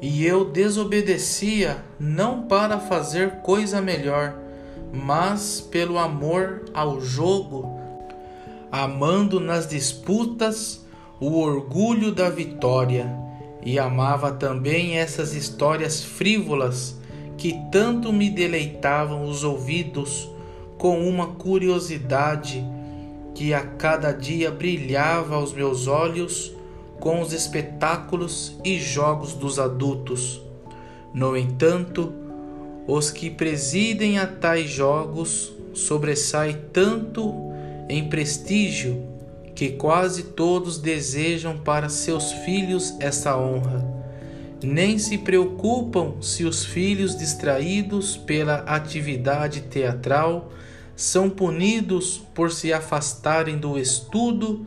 [0.00, 4.43] e eu desobedecia não para fazer coisa melhor,
[4.94, 7.78] mas pelo amor ao jogo,
[8.70, 10.84] amando nas disputas
[11.20, 13.10] o orgulho da vitória,
[13.64, 16.96] e amava também essas histórias frívolas
[17.36, 20.28] que tanto me deleitavam os ouvidos
[20.76, 22.64] com uma curiosidade
[23.34, 26.54] que a cada dia brilhava aos meus olhos
[27.00, 30.40] com os espetáculos e jogos dos adultos.
[31.12, 32.12] No entanto,
[32.86, 37.34] os que presidem a tais jogos sobressaem tanto
[37.88, 39.02] em prestígio
[39.54, 43.84] que quase todos desejam para seus filhos essa honra.
[44.62, 50.50] Nem se preocupam se os filhos distraídos pela atividade teatral
[50.96, 54.66] são punidos por se afastarem do estudo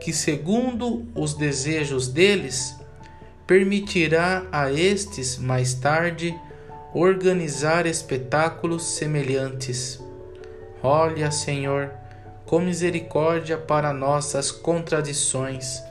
[0.00, 2.74] que, segundo os desejos deles,
[3.46, 6.34] permitirá a estes mais tarde
[6.98, 10.02] organizar espetáculos semelhantes.
[10.82, 11.90] Olha, Senhor,
[12.46, 15.82] com misericórdia para nossas contradições,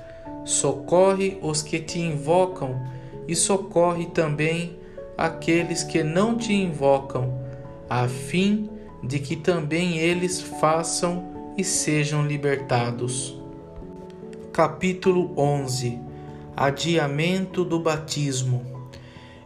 [0.44, 2.82] socorre os que te invocam
[3.28, 4.80] e socorre também
[5.16, 7.40] aqueles que não te invocam,
[7.88, 8.68] a fim
[9.04, 13.40] de que também eles façam e sejam libertados.
[14.52, 16.02] Capítulo 11
[16.58, 18.75] Adiamento do batismo.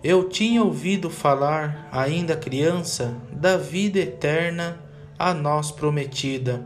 [0.02, 4.82] Eu tinha ouvido falar, ainda criança, da vida eterna
[5.18, 6.66] a nós prometida,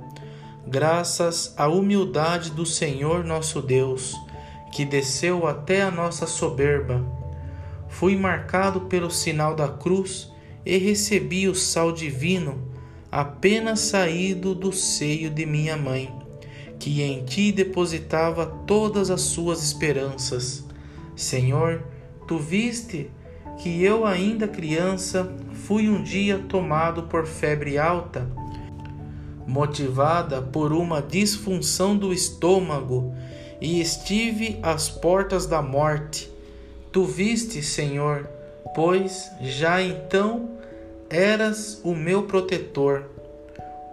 [0.67, 4.15] graças à humildade do Senhor nosso Deus,
[4.71, 7.03] que desceu até a nossa soberba.
[7.89, 10.31] Fui marcado pelo sinal da cruz
[10.63, 12.71] e recebi o sal divino
[13.11, 16.13] apenas saído do seio de minha mãe,
[16.77, 20.63] que em ti depositava todas as suas esperanças.
[21.15, 21.83] Senhor,
[22.27, 23.09] tu viste
[23.57, 25.31] que eu, ainda criança,
[25.65, 28.27] fui um dia tomado por febre alta,
[29.47, 33.13] motivada por uma disfunção do estômago,
[33.61, 36.29] e estive às portas da morte.
[36.91, 38.27] Tu viste, Senhor,
[38.75, 40.49] pois já então
[41.09, 43.05] eras o meu protetor.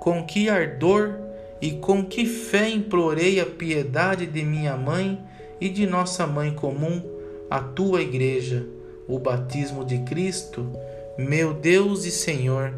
[0.01, 1.15] Com que ardor
[1.61, 5.23] e com que fé implorei a piedade de minha mãe
[5.61, 7.03] e de nossa mãe comum,
[7.51, 8.67] a tua igreja,
[9.11, 10.71] o batismo de Cristo,
[11.19, 12.75] meu Deus e Senhor.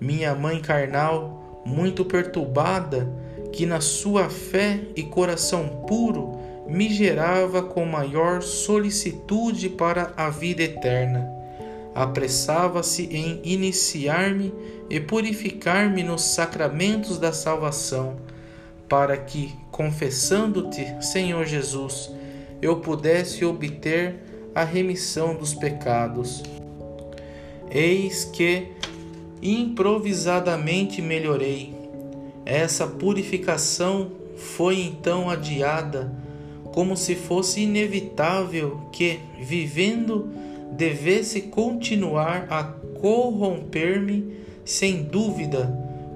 [0.00, 3.08] Minha mãe carnal, muito perturbada,
[3.52, 6.38] que na sua fé e coração puro
[6.68, 11.36] me gerava com maior solicitude para a vida eterna
[11.96, 14.52] apressava-se em iniciar-me
[14.90, 18.18] e purificar-me nos sacramentos da salvação,
[18.86, 22.12] para que, confessando-te, Senhor Jesus,
[22.60, 24.25] eu pudesse obter
[24.56, 26.42] a remissão dos pecados.
[27.70, 28.68] Eis que
[29.42, 31.74] improvisadamente melhorei.
[32.46, 36.10] Essa purificação foi então adiada,
[36.72, 40.30] como se fosse inevitável que, vivendo
[40.72, 45.70] devesse continuar a corromper-me sem dúvida,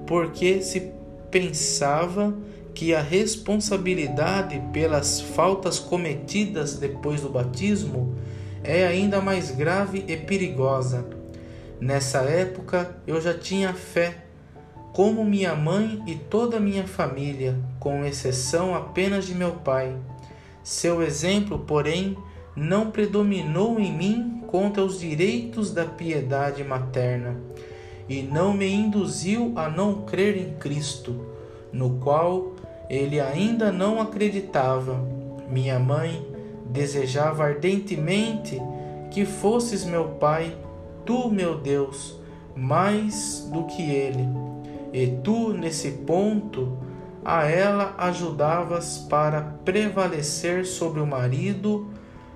[0.07, 0.91] porque se
[1.29, 2.35] pensava
[2.73, 8.15] que a responsabilidade pelas faltas cometidas depois do batismo
[8.63, 11.05] é ainda mais grave e perigosa.
[11.79, 14.25] Nessa época eu já tinha fé,
[14.93, 19.95] como minha mãe e toda minha família, com exceção apenas de meu pai.
[20.63, 22.17] Seu exemplo, porém,
[22.55, 27.37] não predominou em mim contra os direitos da piedade materna,
[28.09, 31.25] e não me induziu a não crer em Cristo,
[31.71, 32.53] no qual
[32.89, 35.01] ele ainda não acreditava.
[35.49, 36.30] Minha mãe
[36.71, 38.61] desejava ardentemente
[39.11, 40.55] que fosses meu pai,
[41.05, 42.17] tu, meu Deus,
[42.55, 44.27] mais do que ele.
[44.93, 46.77] E tu, nesse ponto,
[47.23, 51.87] a ela ajudavas para prevalecer sobre o marido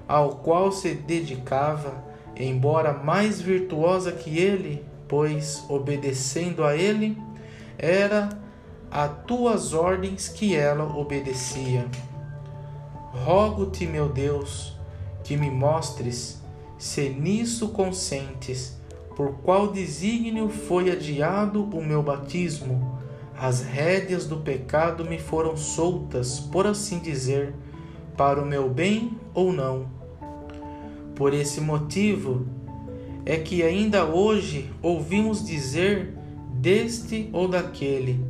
[0.08, 2.04] ao qual se dedicava,
[2.36, 7.18] embora mais virtuosa que ele, pois, obedecendo a ele,
[7.78, 8.30] era
[8.92, 11.86] a tuas ordens que ela obedecia.
[13.24, 14.76] Rogo-te, meu Deus,
[15.24, 16.44] que me mostres,
[16.78, 18.78] se nisso consentes,
[19.16, 23.00] por qual desígnio foi adiado o meu batismo.
[23.36, 27.56] As rédeas do pecado me foram soltas, por assim dizer,
[28.18, 29.88] para o meu bem ou não.
[31.16, 32.46] Por esse motivo
[33.26, 36.14] é que ainda hoje ouvimos dizer
[36.52, 38.24] deste ou daquele: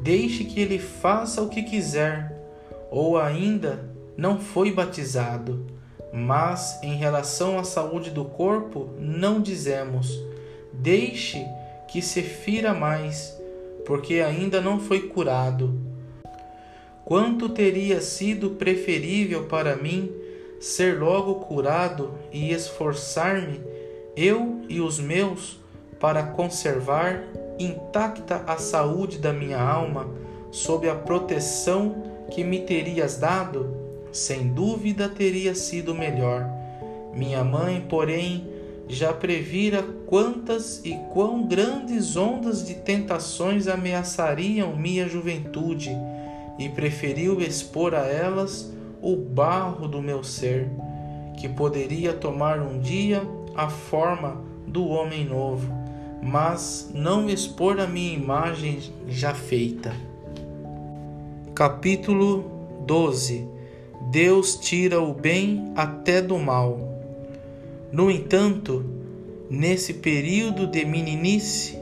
[0.00, 2.48] deixe que ele faça o que quiser,
[2.90, 5.66] ou ainda não foi batizado.
[6.12, 10.18] Mas em relação à saúde do corpo, não dizemos:
[10.72, 11.44] deixe
[11.88, 13.36] que se fira mais,
[13.84, 15.74] porque ainda não foi curado.
[17.04, 20.10] Quanto teria sido preferível para mim
[20.58, 23.60] ser logo curado e esforçar-me,
[24.16, 25.58] eu e os meus,
[26.00, 27.24] para conservar
[27.58, 30.08] intacta a saúde da minha alma,
[30.50, 33.83] sob a proteção que me terias dado,
[34.14, 36.48] sem dúvida teria sido melhor.
[37.12, 38.48] Minha mãe, porém,
[38.88, 45.90] já previra quantas e quão grandes ondas de tentações ameaçariam minha juventude
[46.58, 50.68] e preferiu expor a elas o barro do meu ser,
[51.36, 53.22] que poderia tomar um dia
[53.56, 55.72] a forma do homem novo,
[56.22, 59.92] mas não expor a minha imagem já feita.
[61.52, 62.50] Capítulo
[62.86, 63.53] 12
[64.14, 66.78] Deus tira o bem até do mal.
[67.90, 68.84] No entanto,
[69.50, 71.76] nesse período de meninice,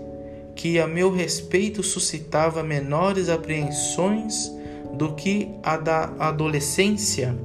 [0.57, 4.51] que a meu respeito suscitava menores apreensões
[4.95, 7.37] do que a da adolescência.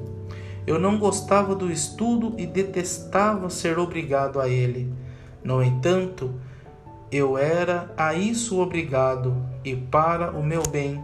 [0.65, 4.89] Eu não gostava do estudo e detestava ser obrigado a ele.
[5.43, 6.33] No entanto,
[7.11, 9.35] eu era a isso obrigado
[9.65, 11.03] e para o meu bem.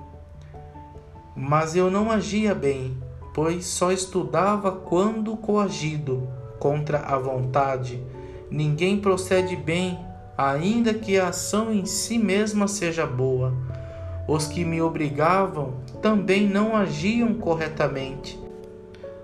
[1.36, 2.95] Mas eu não agia bem,
[3.34, 6.27] pois só estudava quando coagido
[6.59, 8.01] contra a vontade.
[8.49, 9.99] Ninguém procede bem
[10.38, 13.53] ainda que a ação em si mesma seja boa.
[14.27, 18.39] Os que me obrigavam também não agiam corretamente.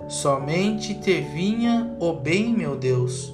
[0.08, 3.34] Somente te vinha o bem, meu Deus.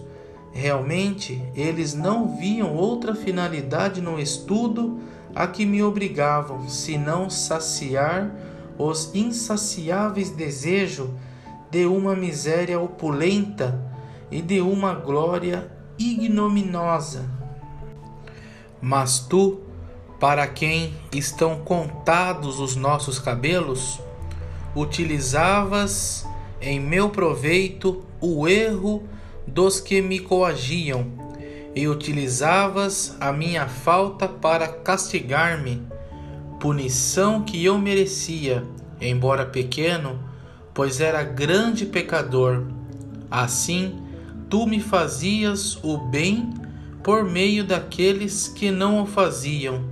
[0.51, 4.99] Realmente, eles não viam outra finalidade no estudo
[5.33, 8.33] a que me obrigavam, senão saciar
[8.77, 11.09] os insaciáveis desejos
[11.71, 13.79] de uma miséria opulenta
[14.31, 17.29] e de uma glória ignominiosa.
[18.81, 19.61] Mas tu,
[20.19, 23.99] para quem estão contados os nossos cabelos,
[24.75, 26.27] utilizavas
[26.61, 29.03] em meu proveito o erro
[29.47, 31.25] dos que me coagiam,
[31.75, 35.85] e utilizavas a minha falta para castigar-me,
[36.65, 38.65] punição que eu merecia,
[38.99, 40.19] embora pequeno,
[40.73, 42.63] pois era grande pecador.
[43.29, 44.01] Assim,
[44.49, 46.51] tu me fazias o bem
[47.03, 49.87] por meio daqueles que não o faziam,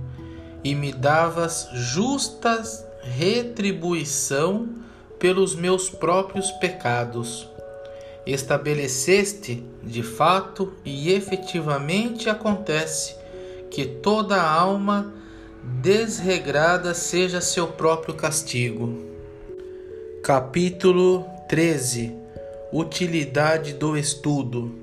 [0.64, 2.60] e me davas justa
[3.02, 4.70] retribuição
[5.16, 7.48] pelos meus próprios pecados.
[8.26, 13.14] Estabeleceste, de fato e efetivamente acontece,
[13.70, 15.22] que toda alma
[15.64, 18.98] desregrada seja seu próprio castigo.
[20.22, 22.14] Capítulo 13
[22.70, 24.74] Utilidade do estudo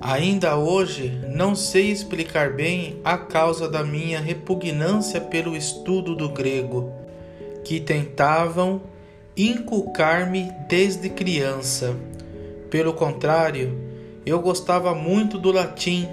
[0.00, 6.92] Ainda hoje não sei explicar bem a causa da minha repugnância pelo estudo do grego,
[7.64, 8.80] que tentavam
[9.36, 11.96] inculcar-me desde criança.
[12.70, 13.76] Pelo contrário,
[14.24, 16.08] eu gostava muito do latim,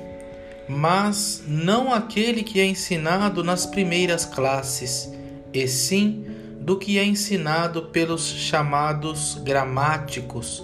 [0.68, 5.12] mas não aquele que é ensinado nas primeiras classes,
[5.54, 6.26] e sim
[6.60, 10.64] do que é ensinado pelos chamados gramáticos.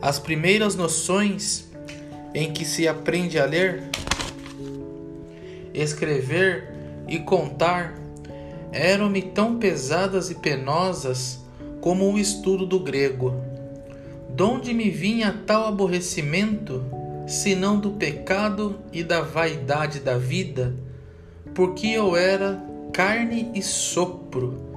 [0.00, 1.70] As primeiras noções
[2.34, 3.84] em que se aprende a ler,
[5.72, 6.70] escrever
[7.08, 7.98] e contar
[8.72, 11.40] eram-me tão pesadas e penosas
[11.80, 13.34] como o estudo do grego.
[14.30, 16.84] Donde me vinha tal aborrecimento,
[17.32, 20.76] senão do pecado e da vaidade da vida,
[21.54, 22.62] porque eu era
[22.92, 24.70] carne e sopro,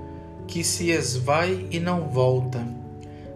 [0.48, 2.66] que se esvai e não volta.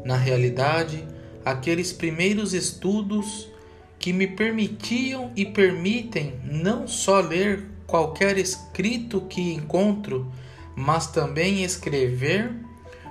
[0.06, 1.06] Na realidade,
[1.44, 3.50] aqueles primeiros estudos
[3.98, 10.32] que me permitiam e permitem não só ler qualquer escrito que encontro,
[10.76, 12.54] mas também escrever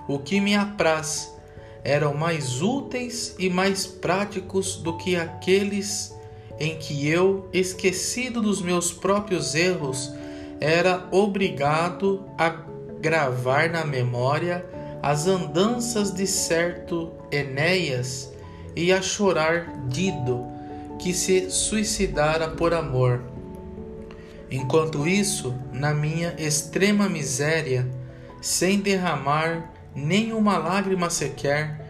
[0.09, 1.38] o que me apraz,
[1.85, 6.14] eram mais úteis e mais práticos do que aqueles
[6.59, 10.12] em que eu, esquecido dos meus próprios erros,
[10.61, 12.49] era obrigado a
[13.01, 14.66] gravar na memória
[15.01, 18.33] as andanças de certo Enéas
[18.74, 20.45] e a chorar Dido
[20.99, 23.22] que se suicidara por amor.
[24.51, 27.89] Enquanto isso, na minha extrema miséria,
[28.41, 31.86] sem derramar nenhuma lágrima sequer,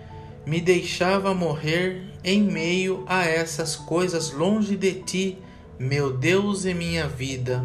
[0.47, 5.39] me deixava morrer em meio a essas coisas longe de ti,
[5.79, 7.65] meu Deus e minha vida.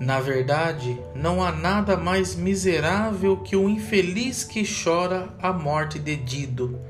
[0.00, 6.16] Na verdade, não há nada mais miserável que o infeliz que chora a morte de
[6.16, 6.80] Dido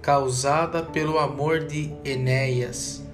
[0.00, 3.04] causada pelo amor de Enéas,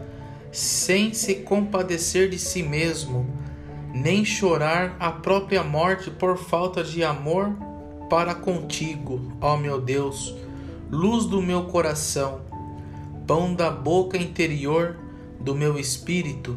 [0.52, 3.26] sem se compadecer de si mesmo,
[3.92, 7.56] nem chorar a própria morte por falta de amor
[8.08, 10.34] para contigo, ó meu Deus,
[10.90, 12.40] luz do meu coração,
[13.26, 14.96] pão da boca interior
[15.40, 16.56] do meu espírito,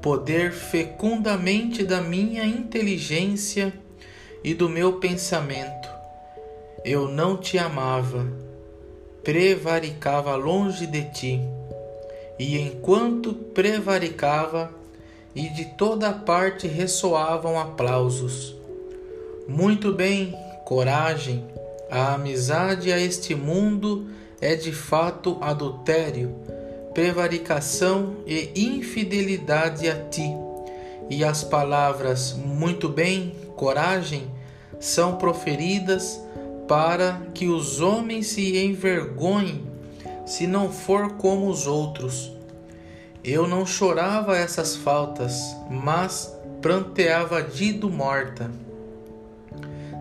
[0.00, 3.72] poder fecundamente da minha inteligência
[4.42, 5.88] e do meu pensamento.
[6.84, 8.26] Eu não te amava
[9.22, 11.40] prevaricava longe de ti.
[12.38, 14.72] E enquanto prevaricava,
[15.34, 18.56] e de toda parte ressoavam aplausos.
[19.46, 20.34] Muito bem,
[20.70, 21.44] coragem,
[21.90, 24.06] a amizade a este mundo
[24.40, 26.32] é de fato adultério,
[26.94, 30.30] prevaricação e infidelidade a ti.
[31.10, 34.30] E as palavras muito bem, coragem
[34.78, 36.20] são proferidas
[36.68, 39.64] para que os homens se envergonhem
[40.24, 42.30] se não for como os outros.
[43.24, 45.34] Eu não chorava essas faltas,
[45.68, 48.69] mas pranteava Dido morta.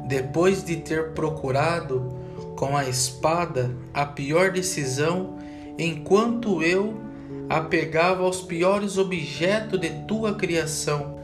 [0.09, 2.11] Depois de ter procurado
[2.55, 5.37] com a espada a pior decisão,
[5.77, 6.99] enquanto eu
[7.47, 11.19] apegava aos piores objetos de tua criação,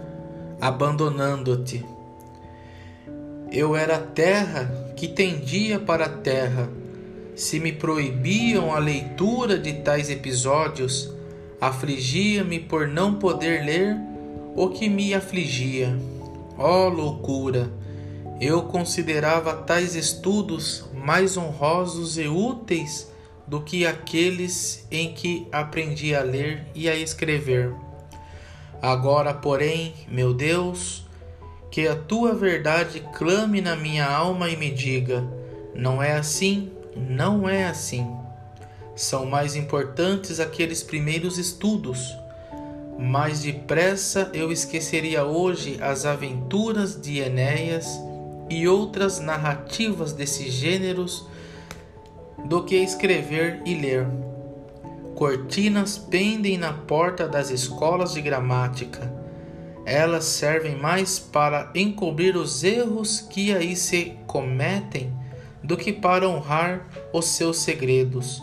[0.62, 1.84] abandonando-te.
[3.52, 6.70] Eu era terra que tendia para a terra.
[7.36, 11.14] Se me proibiam a leitura de tais episódios,
[11.60, 13.98] Afligia-me por não poder ler
[14.56, 15.98] o que me afligia.
[16.58, 17.72] Ó oh, loucura!
[18.40, 23.10] Eu considerava tais estudos mais honrosos e úteis
[23.48, 27.74] do que aqueles em que aprendi a ler e a escrever.
[28.82, 31.06] Agora, porém, meu Deus,
[31.72, 35.24] que a tua verdade clame na minha alma e me diga:
[35.74, 38.06] não é assim, não é assim.
[38.98, 42.14] São mais importantes aqueles primeiros estudos.
[43.00, 48.05] Mais depressa eu esqueceria hoje as aventuras de Enéas
[48.50, 51.28] e outras narrativas desses gêneros
[52.46, 54.08] do que escrever e ler.
[55.16, 59.12] Cortinas pendem na porta das escolas de gramática.
[59.86, 65.14] Elas servem mais para encobrir os erros que aí se cometem
[65.64, 68.42] do que para honrar os seus segredos.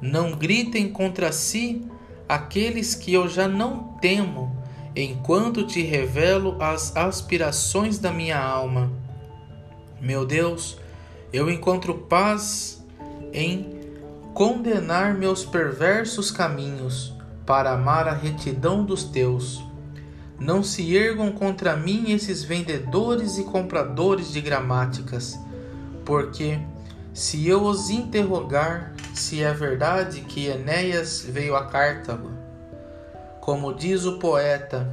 [0.00, 1.86] Não gritem contra si
[2.28, 4.54] aqueles que eu já não temo,
[4.94, 8.92] enquanto te revelo as aspirações da minha alma.
[10.00, 10.78] Meu Deus,
[11.32, 12.82] eu encontro paz
[13.32, 13.78] em
[14.32, 17.12] condenar meus perversos caminhos
[17.44, 19.60] para amar a retidão dos teus.
[20.38, 25.36] Não se ergam contra mim esses vendedores e compradores de gramáticas,
[26.04, 26.60] porque
[27.12, 32.30] se eu os interrogar se é verdade que Enéas veio a Cartago,
[33.40, 34.88] como diz o poeta,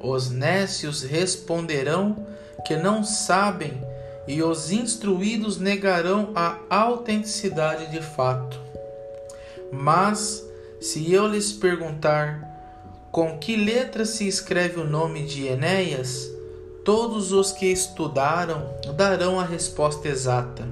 [0.00, 2.26] os nécios responderão
[2.66, 3.80] que não sabem
[4.26, 8.60] e os instruídos negarão a autenticidade de fato.
[9.72, 10.44] Mas,
[10.80, 12.48] se eu lhes perguntar
[13.10, 16.30] com que letra se escreve o nome de Enéas,
[16.84, 20.68] todos os que estudaram darão a resposta exata.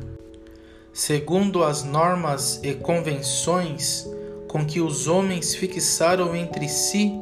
[0.92, 4.08] Segundo as normas e convenções
[4.48, 7.12] com que os homens fixaram entre si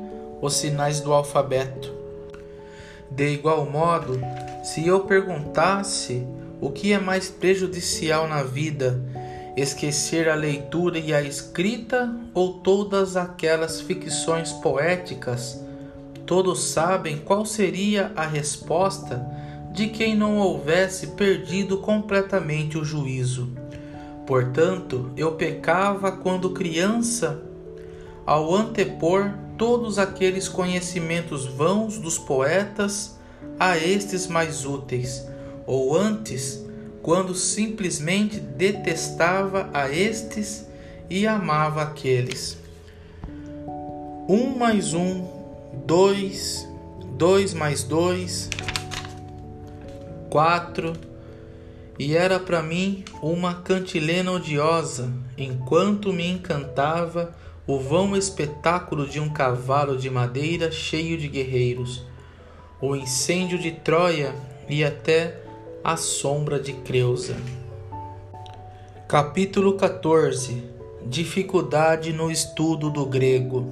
[0.40, 1.92] os sinais do alfabeto.
[3.10, 4.20] De igual modo,
[4.66, 6.26] se eu perguntasse
[6.60, 9.00] o que é mais prejudicial na vida,
[9.56, 15.64] esquecer a leitura e a escrita ou todas aquelas ficções poéticas,
[16.26, 19.24] todos sabem qual seria a resposta
[19.70, 23.52] de quem não houvesse perdido completamente o juízo.
[24.26, 27.40] Portanto, eu pecava quando criança
[28.26, 33.15] ao antepor todos aqueles conhecimentos vãos dos poetas
[33.58, 35.26] a estes mais úteis,
[35.66, 36.64] ou antes,
[37.02, 40.66] quando simplesmente detestava a estes
[41.08, 42.58] e amava aqueles.
[44.28, 45.24] Um mais um,
[45.86, 46.68] dois,
[47.16, 48.50] dois mais dois,
[50.28, 50.92] quatro,
[51.98, 57.34] e era para mim uma cantilena odiosa, enquanto me encantava
[57.66, 62.04] o vão espetáculo de um cavalo de madeira cheio de guerreiros
[62.80, 64.34] o incêndio de Troia
[64.68, 65.40] e até
[65.82, 67.36] a sombra de Creusa.
[69.08, 70.62] Capítulo 14
[71.06, 73.66] Dificuldade no estudo do grego.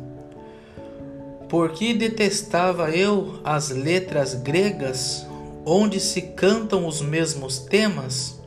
[1.48, 5.26] Por que detestava eu as letras gregas,
[5.66, 8.40] onde se cantam os mesmos temas?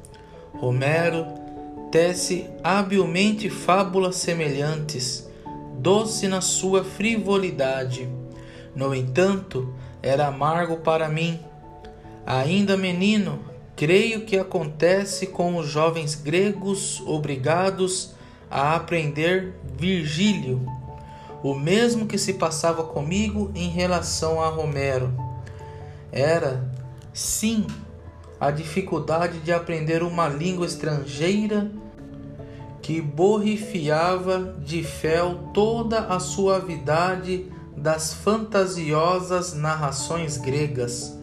[0.60, 1.26] Homero
[1.92, 5.30] tece habilmente fábulas semelhantes,
[5.78, 8.10] doce na sua frivolidade.
[8.74, 11.40] No entanto, era amargo para mim.
[12.26, 13.40] Ainda menino,
[13.76, 18.14] creio que acontece com os jovens gregos obrigados
[18.50, 20.66] a aprender Virgílio,
[21.44, 25.14] o mesmo que se passava comigo em relação a Romero.
[26.12, 26.70] Era,
[27.14, 27.68] sim,
[28.40, 31.72] a dificuldade de aprender uma língua estrangeira
[32.82, 37.46] que borrifiava de fel toda a suavidade
[37.88, 41.18] das fantasiosas narrações gregas.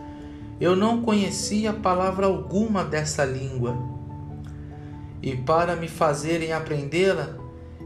[0.59, 3.77] Eu não conhecia palavra alguma dessa língua.
[5.23, 7.37] E para me fazerem aprendê-la,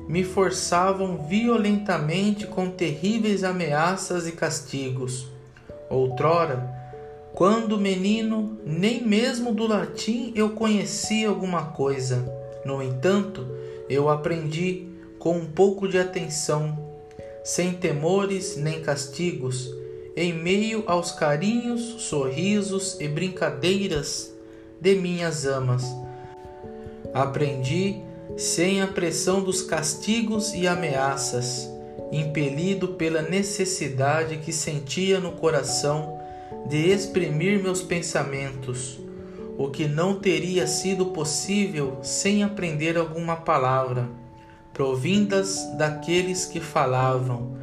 [0.06, 5.26] me forçavam violentamente com terríveis ameaças e castigos.
[5.90, 6.72] Outrora,
[7.34, 12.32] quando menino, nem mesmo do latim eu conhecia alguma coisa.
[12.64, 13.44] No entanto,
[13.90, 14.86] eu aprendi
[15.18, 16.87] com um pouco de atenção
[17.48, 19.74] sem temores nem castigos,
[20.14, 24.34] em meio aos carinhos, sorrisos e brincadeiras
[24.78, 25.82] de minhas amas.
[27.14, 28.02] Aprendi
[28.36, 31.66] sem a pressão dos castigos e ameaças,
[32.12, 36.20] impelido pela necessidade que sentia no coração
[36.68, 39.00] de exprimir meus pensamentos,
[39.56, 44.06] o que não teria sido possível sem aprender alguma palavra
[44.78, 47.58] provindas daqueles que falavam,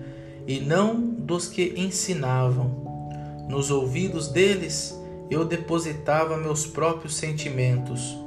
[0.46, 3.48] e não dos que ensinavam.
[3.48, 4.94] Nos ouvidos deles
[5.32, 8.18] eu depositava meus próprios sentimentos.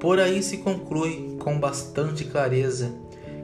[0.00, 2.90] Por aí se conclui com bastante clareza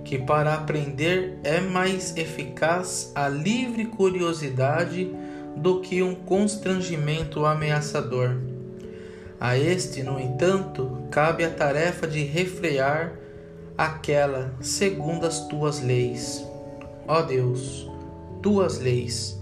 [0.02, 5.14] que para aprender é mais eficaz a livre curiosidade
[5.54, 8.38] do que um constrangimento ameaçador.
[9.38, 13.23] A este, no entanto, cabe a tarefa de refrear
[13.76, 16.44] aquela segundo as tuas leis.
[17.06, 17.88] Ó Deus,
[18.42, 19.38] tuas leis,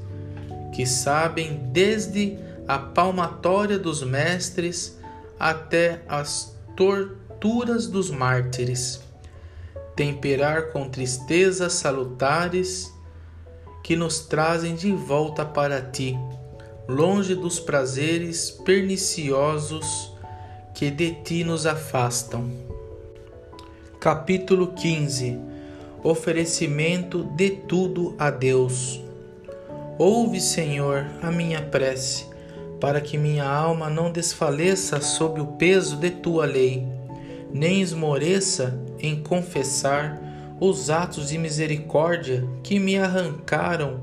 [0.73, 4.99] que sabem desde a palmatória dos mestres
[5.39, 9.01] até as torturas dos mártires,
[9.95, 12.93] temperar com tristezas salutares
[13.83, 16.17] que nos trazem de volta para ti,
[16.89, 20.13] longe dos prazeres perniciosos
[20.75, 22.72] que de ti nos afastam.
[24.03, 25.39] Capítulo 15
[26.03, 29.01] Oferecimento de tudo a Deus.
[29.97, 32.27] Ouve, Senhor, a minha prece,
[32.81, 36.85] para que minha alma não desfaleça sob o peso de tua lei,
[37.53, 40.21] nem esmoreça em confessar
[40.59, 44.01] os atos de misericórdia que me arrancaram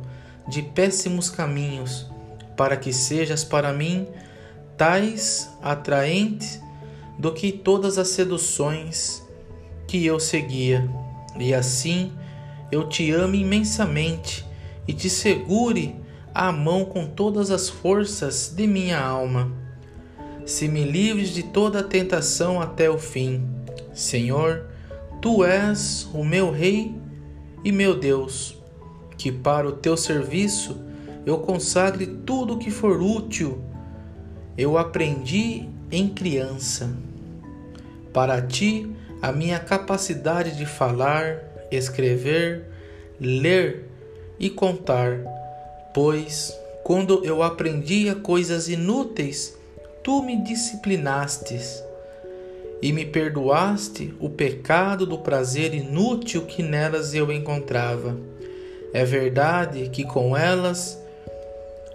[0.48, 2.10] de péssimos caminhos,
[2.56, 4.08] para que sejas para mim
[4.78, 6.62] tais atraentes
[7.18, 9.28] do que todas as seduções
[9.90, 10.88] que eu seguia,
[11.36, 12.12] e assim
[12.72, 14.46] eu te amo imensamente
[14.88, 15.96] e te segure
[16.32, 19.52] a mão com todas as forças de minha alma.
[20.46, 23.44] Se me livres de toda tentação até o fim,
[23.92, 24.68] Senhor,
[25.20, 26.96] tu és o meu Rei
[27.64, 28.56] e meu Deus,
[29.18, 30.80] que para o teu serviço
[31.26, 33.60] eu consagre tudo o que for útil.
[34.56, 36.96] Eu aprendi em criança.
[38.14, 42.66] Para ti, a minha capacidade de falar, escrever,
[43.20, 43.86] ler
[44.40, 45.20] e contar,
[45.94, 46.54] pois
[46.84, 49.56] quando eu aprendia coisas inúteis,
[50.04, 51.84] tu me disciplinastes
[52.82, 58.18] e me perdoaste o pecado do prazer inútil que nelas eu encontrava.
[58.94, 60.98] É verdade que com elas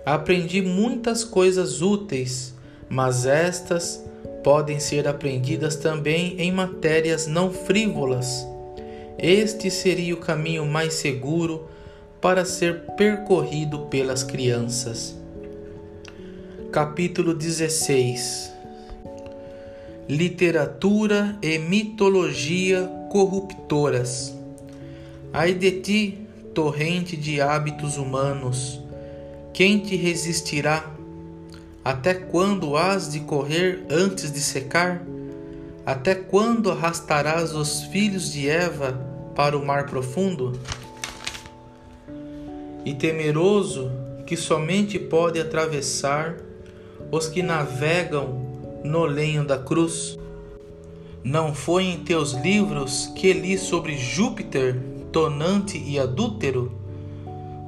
[0.04, 2.54] aprendi muitas coisas úteis,
[2.88, 4.04] mas estas
[4.44, 8.46] podem ser aprendidas também em matérias não frívolas.
[9.16, 11.66] Este seria o caminho mais seguro
[12.20, 15.16] para ser percorrido pelas crianças.
[16.70, 18.52] Capítulo 16
[20.06, 24.36] Literatura e mitologia corruptoras.
[25.32, 26.18] Ai de ti,
[26.52, 28.80] torrente de hábitos humanos,
[29.54, 30.93] quem te resistirá?
[31.84, 35.02] Até quando has de correr antes de secar?
[35.84, 38.98] Até quando arrastarás os filhos de Eva
[39.34, 40.58] para o mar profundo?
[42.86, 43.90] E temeroso
[44.26, 46.36] que somente pode atravessar
[47.12, 50.18] os que navegam no lenho da cruz?
[51.22, 54.80] Não foi em teus livros que li sobre Júpiter,
[55.12, 56.72] tonante e adúltero?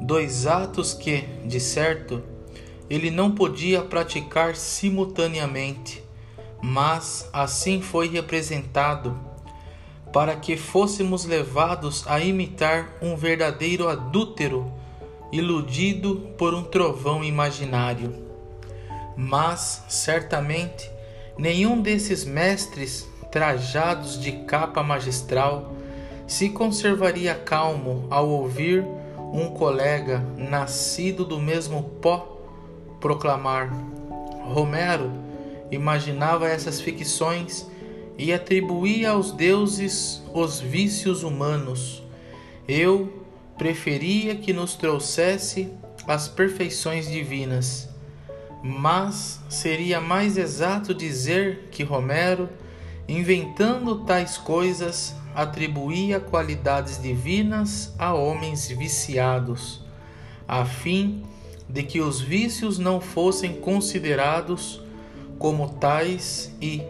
[0.01, 2.23] Dois atos que, de certo,
[2.89, 6.03] ele não podia praticar simultaneamente,
[6.63, 9.19] mas assim foi representado,
[10.13, 14.73] para que fôssemos levados a imitar um verdadeiro adúltero,
[15.33, 18.25] iludido por um trovão imaginário.
[19.17, 20.89] Mas, certamente,
[21.37, 25.75] nenhum desses mestres trajados de capa magistral
[26.27, 28.85] se conservaria calmo ao ouvir
[29.33, 32.36] um colega nascido do mesmo pó
[33.01, 33.71] proclamar.
[34.45, 35.11] Romero
[35.71, 37.67] imaginava essas ficções
[38.19, 42.03] e atribuía aos deuses os vícios humanos.
[42.67, 43.25] Eu
[43.59, 45.73] preferia que nos trouxesse
[46.07, 47.89] as perfeições divinas.
[48.63, 52.49] Mas seria mais exato dizer que Romero,
[53.09, 59.85] inventando tais coisas, atribuía qualidades divinas a homens viciados,
[60.49, 61.36] a fim de
[61.83, 64.81] que os vícios não fossem considerados
[65.39, 66.83] como tais e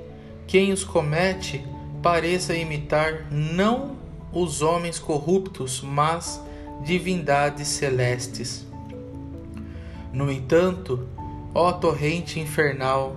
[0.47, 1.64] quem os comete
[2.03, 3.97] pareça imitar não
[4.33, 6.41] os homens corruptos, mas
[6.85, 8.66] divindades celestes.
[10.12, 11.09] No entanto,
[11.55, 13.16] ó torrente infernal,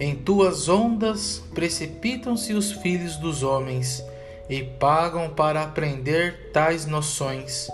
[0.00, 4.04] em tuas ondas precipitam-se os filhos dos homens
[4.48, 7.68] e pagam para aprender tais noções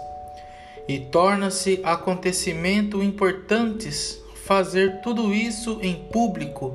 [0.87, 6.75] e torna-se acontecimento importantes fazer tudo isso em público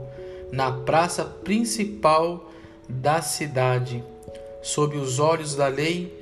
[0.52, 2.50] na praça principal
[2.88, 4.04] da cidade,
[4.64, 6.18] sob os olhos da lei,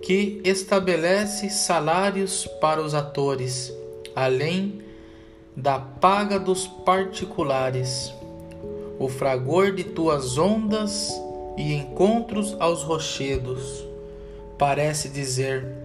[0.00, 3.72] que estabelece salários para os atores,
[4.14, 4.82] além
[5.56, 8.12] da paga dos particulares,
[8.98, 11.10] o fragor de tuas ondas
[11.56, 13.84] e encontros aos rochedos.
[14.56, 15.83] Parece dizer: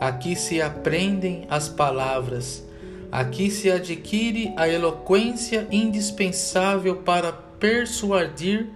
[0.00, 2.64] aqui se aprendem as palavras,
[3.10, 8.68] aqui se adquire a eloquência indispensável para persuadir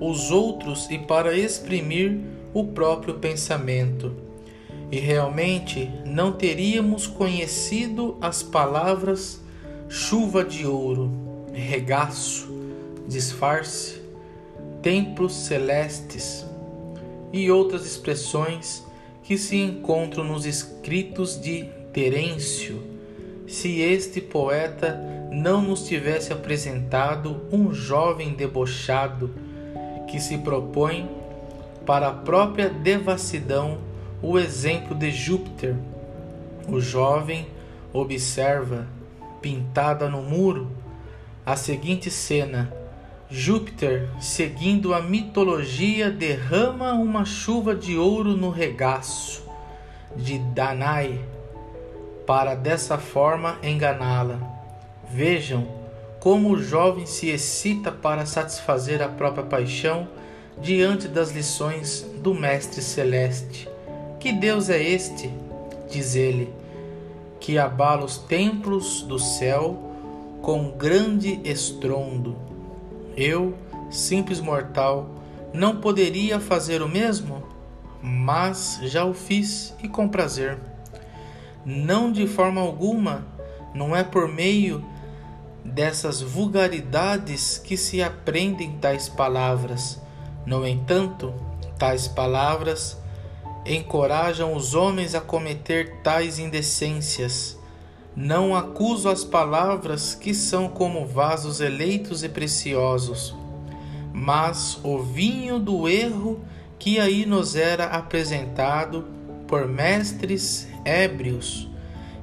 [0.00, 2.18] os outros e para exprimir
[2.52, 4.14] o próprio pensamento.
[4.90, 9.40] E realmente não teríamos conhecido as palavras
[9.88, 11.10] chuva de ouro,
[11.52, 12.48] regaço,
[13.06, 14.00] disfarce,
[14.80, 16.46] templos celestes
[17.32, 18.84] e outras expressões
[19.22, 22.82] que se encontram nos escritos de Terêncio,
[23.46, 24.98] se este poeta
[25.30, 29.30] não nos tivesse apresentado um jovem debochado
[30.08, 31.08] que se propõe
[31.86, 33.78] para a própria devassidão
[34.22, 35.74] o exemplo de Júpiter.
[36.68, 37.46] O jovem
[37.92, 38.86] observa,
[39.40, 40.70] pintada no muro,
[41.44, 42.72] a seguinte cena:
[43.34, 49.42] Júpiter, seguindo a mitologia, derrama uma chuva de ouro no regaço
[50.14, 51.18] de Danae,
[52.26, 54.38] para dessa forma enganá-la.
[55.10, 55.66] Vejam
[56.20, 60.06] como o jovem se excita para satisfazer a própria paixão
[60.60, 63.66] diante das lições do Mestre Celeste.
[64.20, 65.30] Que Deus é este,
[65.90, 66.52] diz ele,
[67.40, 69.90] que abala os templos do céu
[70.42, 72.51] com grande estrondo.
[73.16, 73.54] Eu,
[73.90, 75.10] simples mortal,
[75.52, 77.42] não poderia fazer o mesmo,
[78.02, 80.58] mas já o fiz e com prazer.
[81.64, 83.26] Não de forma alguma,
[83.74, 84.84] não é por meio
[85.64, 90.00] dessas vulgaridades que se aprendem tais palavras.
[90.44, 91.32] No entanto,
[91.78, 92.98] tais palavras
[93.64, 97.58] encorajam os homens a cometer tais indecências.
[98.14, 103.34] Não acuso as palavras que são como vasos eleitos e preciosos,
[104.12, 106.40] mas o vinho do erro
[106.78, 109.06] que aí nos era apresentado
[109.46, 111.68] por mestres ébrios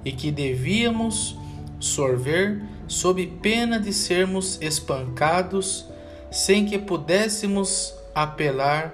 [0.06, 1.36] e que devíamos
[1.80, 5.86] sorver sob pena de sermos espancados,
[6.32, 8.94] sem que pudéssemos apelar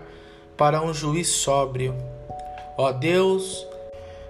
[0.55, 1.93] para um juiz sóbrio.
[2.77, 3.65] Ó Deus,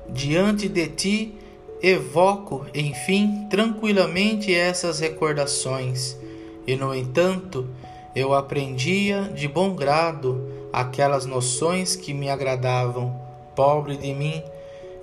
[0.09, 1.37] diante de ti
[1.87, 6.17] evoco, enfim, tranquilamente essas recordações,
[6.65, 7.69] e no entanto,
[8.15, 13.21] eu aprendia de bom grado aquelas noções que me agradavam,
[13.55, 14.41] pobre de mim,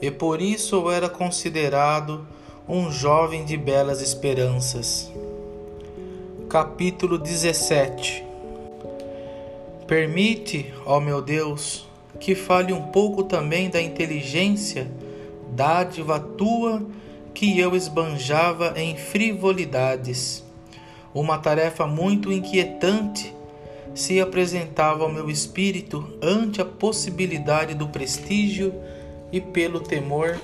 [0.01, 2.27] e por isso eu era considerado
[2.69, 5.09] um jovem de belas esperanças.
[6.49, 8.25] Capítulo 17
[9.87, 11.87] Permite, ó meu Deus,
[12.19, 14.91] que fale um pouco também da inteligência,
[15.53, 16.83] dádiva tua
[17.35, 20.45] que eu esbanjava em frivolidades.
[21.15, 23.35] Uma tarefa muito inquietante
[23.95, 28.75] se apresentava ao meu espírito ante a possibilidade do prestígio
[29.31, 30.39] e pelo temor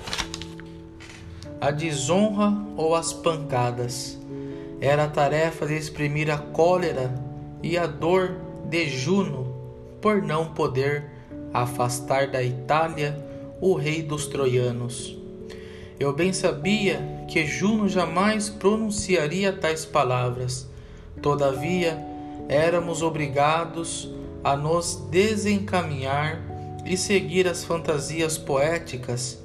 [1.59, 4.17] a desonra ou as pancadas.
[4.79, 7.13] Era a tarefa de exprimir a cólera
[7.61, 9.53] e a dor de Juno
[9.99, 11.05] por não poder
[11.53, 13.28] afastar da Itália
[13.61, 15.17] o rei dos troianos.
[15.99, 20.69] Eu bem sabia que Juno jamais pronunciaria tais palavras.
[21.21, 21.99] Todavia,
[22.47, 24.09] éramos obrigados
[24.43, 26.41] a nos desencaminhar
[26.85, 29.39] e seguir as fantasias poéticas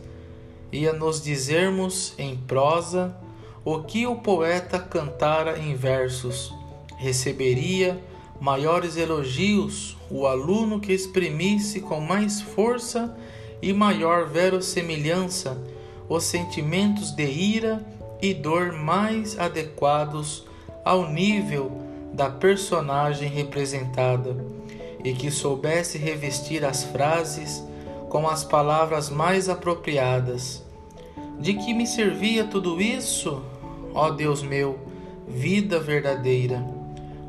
[0.73, 3.17] e a nos dizermos em prosa
[3.65, 6.55] o que o poeta cantara em versos.
[6.97, 8.01] Receberia
[8.41, 13.17] maiores elogios o aluno que exprimisse com mais força
[13.65, 15.57] e maior verossemelhança
[16.07, 17.83] os sentimentos de ira
[18.21, 20.45] e dor mais adequados
[20.85, 21.73] ao nível
[22.13, 24.37] da personagem representada
[25.03, 27.65] e que soubesse revestir as frases
[28.11, 30.63] com as palavras mais apropriadas.
[31.41, 33.43] De que me servia tudo isso,
[33.95, 34.79] ó Deus meu,
[35.27, 36.63] vida verdadeira?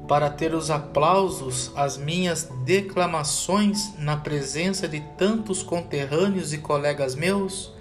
[0.08, 7.74] Para ter os aplausos às minhas declamações na presença de tantos conterrâneos e colegas meus?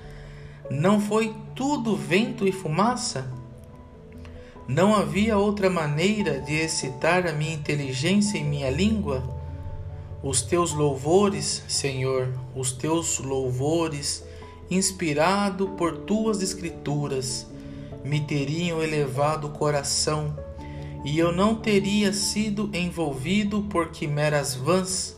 [0.70, 3.30] Não foi tudo vento e fumaça?
[4.66, 9.22] Não havia outra maneira de excitar a minha inteligência em minha língua?
[10.22, 14.24] Os teus louvores, Senhor, os teus louvores,
[14.70, 17.46] inspirado por tuas escrituras,
[18.02, 20.34] me teriam elevado o coração,
[21.04, 25.16] e eu não teria sido envolvido por quimeras vãs,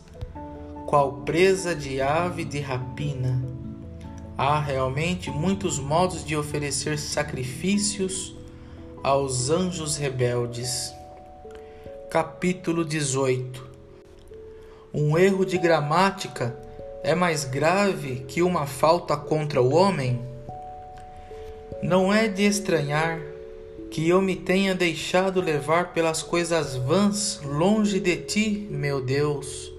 [0.85, 3.41] qual presa de ave de rapina.
[4.37, 8.35] há realmente muitos modos de oferecer sacrifícios
[9.01, 10.93] aos anjos rebeldes.
[12.11, 13.65] Capítulo 18
[14.93, 16.55] Um erro de gramática
[17.03, 20.21] é mais grave que uma falta contra o homem?
[21.81, 23.19] Não é de estranhar
[23.89, 29.71] que eu me tenha deixado levar pelas coisas vãs longe de ti, meu Deus,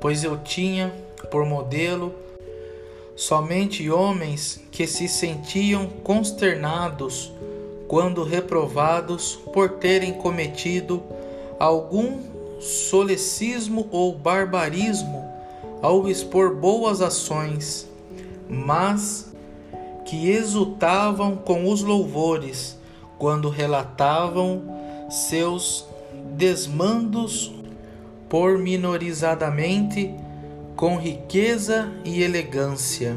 [0.00, 0.92] pois eu tinha
[1.30, 2.14] por modelo
[3.16, 7.32] somente homens que se sentiam consternados
[7.86, 11.02] quando reprovados por terem cometido
[11.58, 12.18] algum
[12.60, 15.24] solecismo ou barbarismo
[15.80, 17.86] ao expor boas ações,
[18.48, 19.32] mas
[20.04, 22.76] que exultavam com os louvores
[23.24, 24.62] quando relatavam
[25.08, 25.86] seus
[26.36, 27.54] desmandos
[28.28, 30.14] pormenorizadamente
[30.76, 33.16] com riqueza e elegância,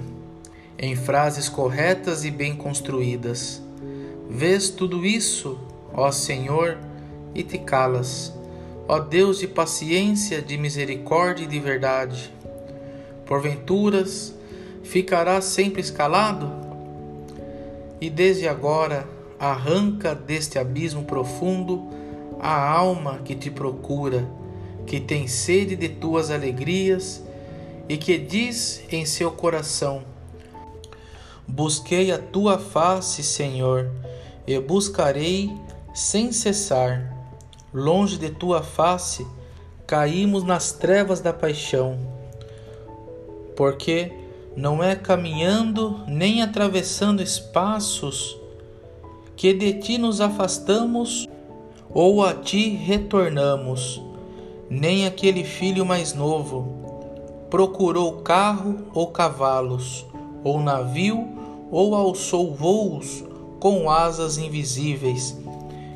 [0.80, 3.62] em frases corretas e bem construídas.
[4.30, 5.60] Vês tudo isso,
[5.94, 6.78] ó Senhor,
[7.36, 8.34] e te calas,
[8.88, 12.34] ó Deus de paciência, de misericórdia e de verdade.
[13.26, 14.34] Porventuras,
[14.84, 16.50] ficarás sempre escalado?
[18.00, 21.88] E desde agora arranca deste abismo profundo
[22.40, 24.28] a alma que te procura,
[24.86, 27.24] que tem sede de tuas alegrias
[27.90, 30.04] e que diz em seu coração:
[31.48, 33.90] Busquei a tua face, Senhor,
[34.46, 35.52] e buscarei
[35.94, 37.14] sem cessar.
[37.74, 39.28] Longe de tua face,
[39.86, 42.00] caímos nas trevas da paixão.
[43.56, 44.12] Porque
[44.56, 48.40] não é caminhando nem atravessando espaços
[49.38, 51.28] que de ti nos afastamos
[51.90, 54.02] ou a ti retornamos,
[54.70, 56.88] nem aquele filho mais novo
[57.50, 60.06] procurou carro ou cavalos,
[60.44, 61.28] ou navio,
[61.72, 63.24] ou alçou voos
[63.60, 65.38] com asas invisíveis,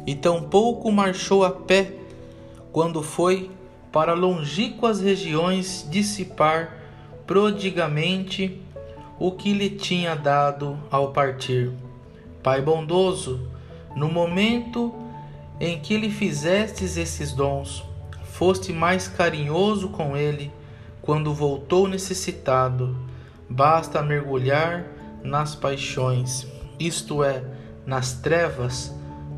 [0.05, 1.93] e tampouco marchou a pé
[2.71, 3.51] quando foi
[3.91, 6.77] para longínquas regiões dissipar
[7.27, 8.61] prodigamente
[9.19, 11.71] o que lhe tinha dado ao partir.
[12.43, 13.47] Pai bondoso,
[13.95, 14.93] no momento
[15.59, 17.83] em que lhe fizestes esses dons,
[18.23, 20.51] foste mais carinhoso com ele
[21.01, 22.95] quando voltou necessitado,
[23.49, 24.85] basta mergulhar
[25.23, 26.47] nas paixões,
[26.79, 27.43] isto é,
[27.85, 28.93] nas trevas,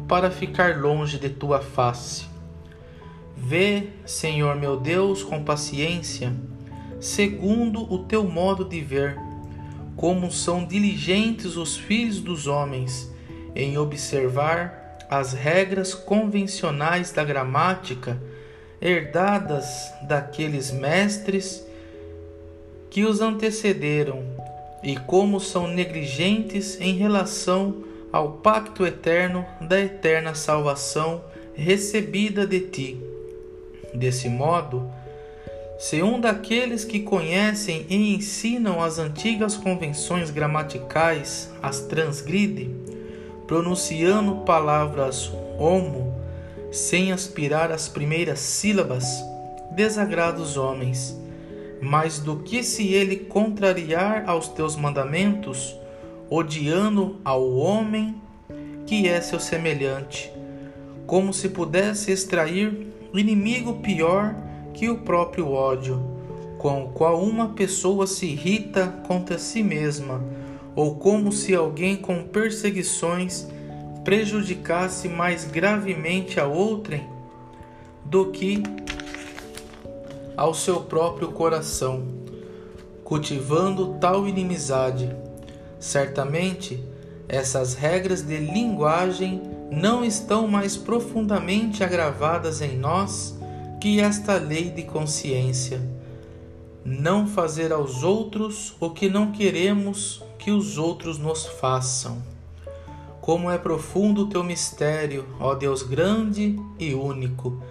[0.08, 2.26] para ficar longe de tua face.
[3.36, 6.34] Vê, Senhor meu Deus, com paciência,
[6.99, 9.18] segundo o teu modo de ver,
[9.96, 13.12] como são diligentes os filhos dos homens
[13.56, 18.20] em observar as regras convencionais da gramática
[18.82, 21.66] herdadas daqueles mestres
[22.89, 24.24] que os antecederam
[24.84, 31.24] e como são negligentes em relação ao pacto eterno da eterna salvação
[31.56, 33.02] recebida de ti.
[33.94, 34.91] Desse modo,
[35.78, 42.70] se um daqueles que conhecem e ensinam as antigas convenções gramaticais as transgride,
[43.48, 46.14] pronunciando palavras homo
[46.72, 49.06] sem aspirar às primeiras sílabas,
[49.72, 51.16] desagrada os homens,
[51.82, 55.76] mais do que se ele contrariar aos teus mandamentos,
[56.30, 58.16] odiando ao homem
[58.86, 60.32] que é seu semelhante,
[61.06, 64.36] como se pudesse extrair inimigo pior
[64.74, 66.02] que o próprio ódio,
[66.58, 70.24] com o qual uma pessoa se irrita contra si mesma,
[70.76, 73.48] ou como se alguém com perseguições
[74.04, 77.08] prejudicasse mais gravemente a outrem
[78.04, 78.62] do que
[80.36, 82.04] ao seu próprio coração,
[83.04, 85.16] cultivando tal inimizade.
[85.80, 86.84] Certamente,
[87.30, 89.41] essas regras de linguagem
[89.72, 93.36] não estão mais profundamente agravadas em nós
[93.84, 95.81] que esta lei de consciência.
[96.85, 102.23] Não fazer aos outros o que não queremos que os outros nos façam.
[103.19, 107.61] Como é profundo o teu mistério, ó Deus grande e único,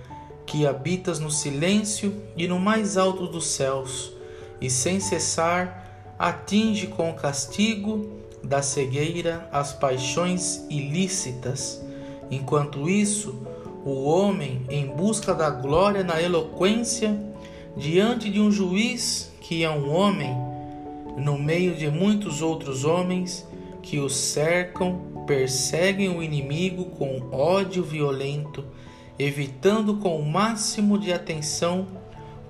[0.45, 4.13] que habitas no silêncio e no mais alto dos céus,
[4.61, 8.07] e sem cessar atinge com o castigo
[8.45, 11.83] da cegueira as paixões ilícitas.
[12.31, 13.47] Enquanto isso,
[13.85, 17.19] o homem, em busca da glória na eloquência,
[17.77, 20.35] diante de um juiz que é um homem,
[21.17, 23.47] no meio de muitos outros homens
[23.83, 28.65] que o cercam, perseguem o inimigo com ódio violento,
[29.19, 31.87] evitando com o máximo de atenção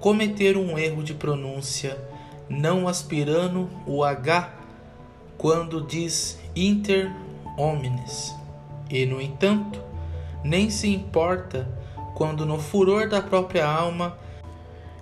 [0.01, 1.99] cometer um erro de pronúncia,
[2.49, 4.55] não aspirando o H
[5.39, 7.11] quando diz inter
[7.57, 8.35] homines,
[8.91, 9.81] e no entanto,
[10.45, 11.69] nem se importa
[12.15, 14.19] quando no furor da própria alma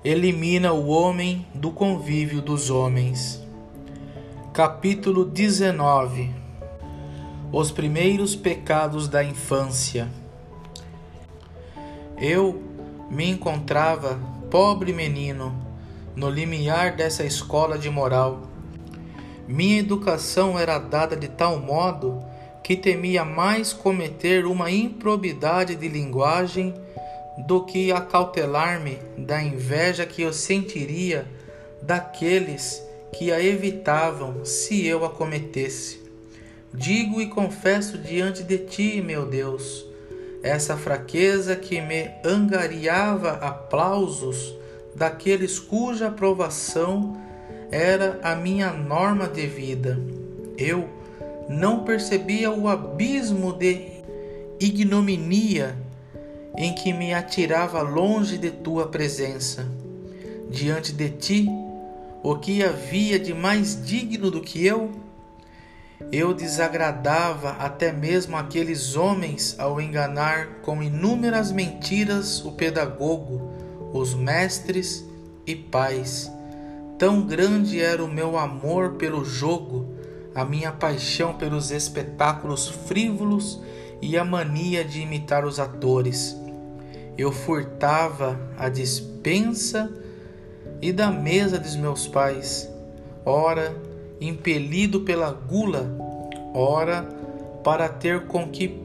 [0.04, 3.42] elimina o homem do convívio dos homens.
[4.52, 6.30] Capítulo 19
[7.52, 10.08] Os primeiros pecados da infância.
[12.18, 12.62] Eu
[13.10, 15.54] me encontrava, pobre menino,
[16.14, 18.42] no limiar dessa escola de moral.
[19.48, 22.22] Minha educação era dada de tal modo
[22.62, 26.74] que temia mais cometer uma improbidade de linguagem
[27.46, 31.26] do que acautelar-me da inveja que eu sentiria
[31.82, 32.82] daqueles
[33.12, 36.00] que a evitavam se eu a cometesse.
[36.72, 39.86] Digo e confesso diante de ti, meu Deus,
[40.42, 44.54] essa fraqueza que me angariava aplausos
[44.94, 47.20] daqueles cuja aprovação
[47.70, 50.00] era a minha norma de vida.
[50.56, 50.88] Eu
[51.50, 53.88] não percebia o abismo de
[54.60, 55.76] ignominia
[56.56, 59.66] em que me atirava longe de tua presença.
[60.48, 61.48] Diante de ti,
[62.22, 64.92] o que havia de mais digno do que eu?
[66.12, 73.50] Eu desagradava até mesmo aqueles homens ao enganar com inúmeras mentiras o pedagogo,
[73.92, 75.04] os mestres
[75.44, 76.30] e pais.
[76.96, 79.99] Tão grande era o meu amor pelo jogo,
[80.40, 83.60] a minha paixão pelos espetáculos frívolos
[84.00, 86.34] e a mania de imitar os atores.
[87.18, 89.92] Eu furtava a dispensa
[90.80, 92.70] e da mesa dos meus pais,
[93.22, 93.76] ora
[94.18, 95.94] impelido pela gula,
[96.54, 97.02] ora
[97.62, 98.80] para ter com que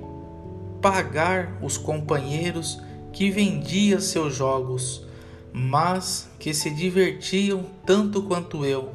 [0.82, 2.82] pagar os companheiros
[3.14, 5.06] que vendiam seus jogos,
[5.54, 8.92] mas que se divertiam tanto quanto eu.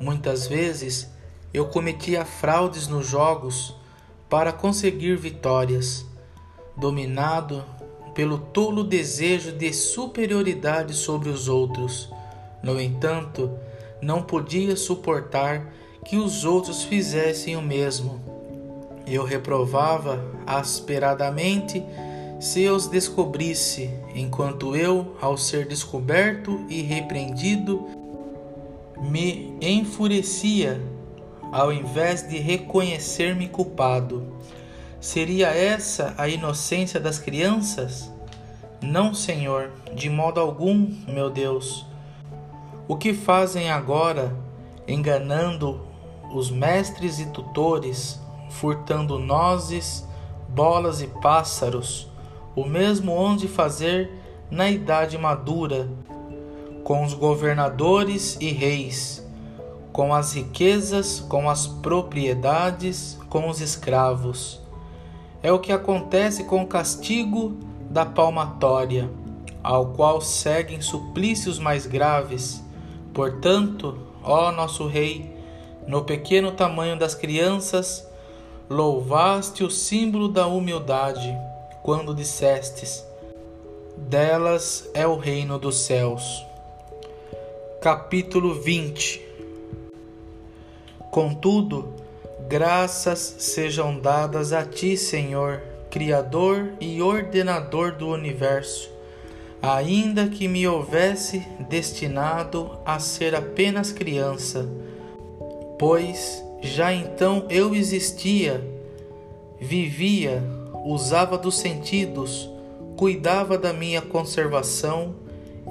[0.00, 1.14] Muitas vezes
[1.56, 3.74] eu cometia fraudes nos jogos
[4.28, 6.04] para conseguir vitórias,
[6.76, 7.64] dominado
[8.14, 12.12] pelo tolo desejo de superioridade sobre os outros.
[12.62, 13.50] No entanto,
[14.02, 15.72] não podia suportar
[16.04, 18.20] que os outros fizessem o mesmo.
[19.06, 21.82] Eu reprovava asperadamente
[22.38, 27.86] se os descobrisse, enquanto eu, ao ser descoberto e repreendido,
[29.00, 30.94] me enfurecia
[31.52, 34.34] ao invés de reconhecer-me culpado.
[35.00, 38.10] Seria essa a inocência das crianças?
[38.82, 41.86] Não, Senhor, de modo algum, meu Deus.
[42.88, 44.36] O que fazem agora,
[44.86, 45.80] enganando
[46.32, 48.20] os mestres e tutores,
[48.50, 50.06] furtando nozes,
[50.48, 52.08] bolas e pássaros,
[52.54, 54.10] o mesmo onde fazer
[54.50, 55.88] na idade madura,
[56.84, 59.25] com os governadores e reis,
[59.96, 64.60] com as riquezas, com as propriedades, com os escravos
[65.42, 67.56] é o que acontece com o castigo
[67.88, 69.08] da palmatória,
[69.62, 72.62] ao qual seguem suplícios mais graves.
[73.14, 75.34] Portanto, ó nosso Rei,
[75.86, 78.06] no pequeno tamanho das crianças,
[78.68, 81.34] louvaste o símbolo da humildade,
[81.82, 83.02] quando dissestes:
[83.96, 86.44] Delas é o reino dos céus.
[87.80, 89.25] Capítulo 20
[91.16, 91.94] Contudo,
[92.46, 98.90] Graças sejam dadas a Ti, Senhor, Criador e Ordenador do universo,
[99.62, 101.38] ainda que me houvesse
[101.70, 104.68] destinado a ser apenas criança,
[105.78, 108.62] pois já então eu existia,
[109.58, 110.44] vivia,
[110.84, 112.46] usava dos sentidos,
[112.94, 115.14] cuidava da minha conservação,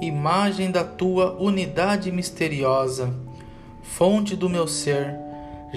[0.00, 3.14] imagem da Tua unidade misteriosa,
[3.84, 5.24] fonte do meu ser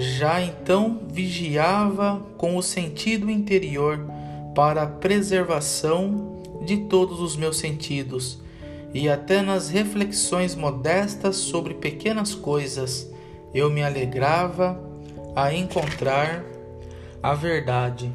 [0.00, 4.00] já então vigiava com o sentido interior
[4.54, 8.40] para a preservação de todos os meus sentidos,
[8.94, 13.10] e até nas reflexões modestas sobre pequenas coisas
[13.52, 14.80] eu me alegrava
[15.36, 16.44] a encontrar
[17.22, 18.10] a verdade.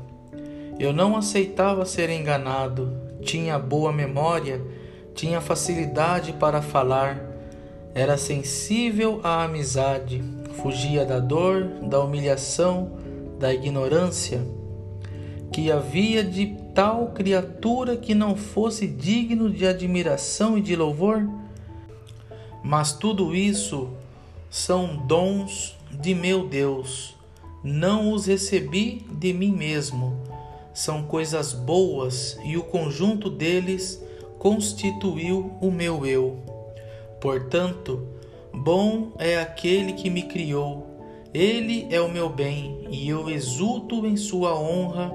[0.80, 4.60] Eu não aceitava ser enganado, tinha boa memória,
[5.14, 7.22] tinha facilidade para falar,
[7.94, 10.24] era sensível à amizade,
[10.62, 12.92] fugia da dor, da humilhação,
[13.40, 14.42] da ignorância,
[15.52, 21.28] que havia de tal criatura que não fosse digno de admiração e de louvor?
[22.64, 23.90] Mas tudo isso
[24.50, 27.16] são dons de meu Deus,
[27.64, 30.20] não os recebi de mim mesmo.
[30.74, 34.04] São coisas boas e o conjunto deles
[34.38, 36.40] constituiu o meu eu.
[37.22, 38.15] Portanto,
[38.56, 40.88] Bom é aquele que me criou
[41.34, 45.12] Ele é o meu bem e eu exulto em sua honra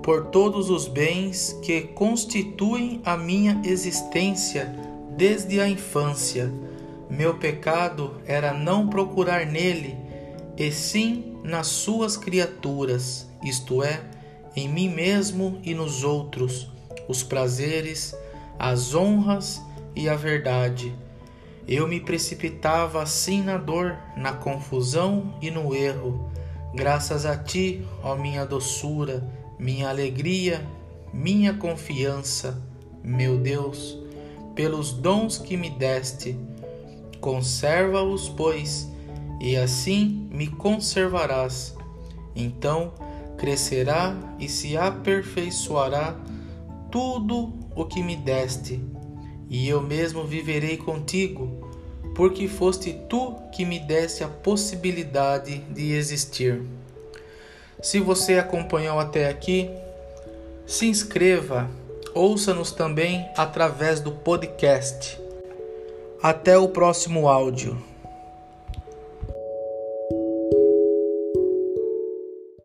[0.00, 4.72] por todos os bens que constituem a minha existência
[5.16, 6.52] desde a infância.
[7.10, 9.96] Meu pecado era não procurar nele,
[10.56, 14.00] e sim nas suas criaturas, isto é,
[14.54, 16.70] em mim mesmo e nos outros,
[17.08, 18.14] os prazeres,
[18.56, 19.60] as honras
[19.96, 20.94] e a verdade
[21.66, 26.30] eu me precipitava assim na dor, na confusão e no erro.
[26.72, 29.28] Graças a ti, ó minha doçura,
[29.58, 30.64] minha alegria,
[31.12, 32.62] minha confiança,
[33.02, 33.98] meu Deus,
[34.54, 36.38] pelos dons que me deste.
[37.20, 38.88] Conserva-os, pois,
[39.40, 41.74] e assim me conservarás.
[42.34, 42.92] Então
[43.36, 46.16] crescerá e se aperfeiçoará
[46.92, 48.80] tudo o que me deste
[49.48, 51.55] e eu mesmo viverei contigo,
[52.16, 56.62] porque foste tu que me deste a possibilidade de existir.
[57.82, 59.70] Se você acompanhou até aqui,
[60.66, 61.70] se inscreva,
[62.14, 65.20] ouça-nos também através do podcast.
[66.22, 67.76] Até o próximo áudio.